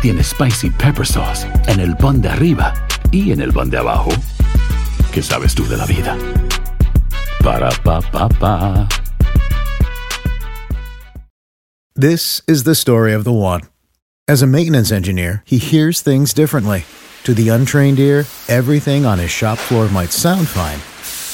tiene 0.00 0.22
Spicy 0.22 0.70
Pepper 0.70 1.06
Sauce 1.06 1.46
en 1.66 1.80
el 1.80 1.96
pan 1.96 2.20
de 2.20 2.28
arriba 2.28 2.74
y 3.10 3.32
en 3.32 3.40
el 3.40 3.52
pan 3.52 3.70
de 3.70 3.78
abajo, 3.78 4.10
¿qué 5.12 5.22
sabes 5.22 5.54
tú 5.54 5.66
de 5.66 5.76
la 5.76 5.86
vida? 5.86 6.16
Para, 7.42 7.70
pa, 7.82 8.00
pa, 8.00 8.28
pa. 8.28 8.88
This 11.94 12.42
is 12.46 12.62
the 12.62 12.74
story 12.74 13.12
of 13.12 13.24
the 13.24 13.32
one. 13.32 13.62
As 14.28 14.42
a 14.42 14.46
maintenance 14.46 14.92
engineer, 14.92 15.42
he 15.46 15.58
hears 15.58 16.00
things 16.00 16.32
differently. 16.32 16.84
To 17.24 17.34
the 17.34 17.48
untrained 17.48 17.98
ear, 17.98 18.24
everything 18.48 19.04
on 19.04 19.18
his 19.18 19.30
shop 19.30 19.58
floor 19.58 19.88
might 19.88 20.12
sound 20.12 20.46
fine, 20.46 20.78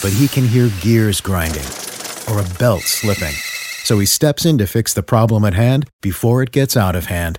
but 0.01 0.17
he 0.17 0.27
can 0.29 0.49
hear 0.49 0.71
gears 0.81 1.21
grinding 1.21 1.67
or 2.31 2.41
a 2.41 2.59
belt 2.59 2.83
slipping. 2.83 3.35
So 3.85 3.99
he 3.99 4.07
steps 4.07 4.47
in 4.47 4.57
to 4.59 4.67
fix 4.67 4.95
the 4.95 5.03
problem 5.03 5.45
at 5.45 5.55
hand 5.55 5.89
before 6.01 6.43
it 6.43 6.51
gets 6.51 6.77
out 6.77 6.97
of 6.97 7.07
hand. 7.07 7.39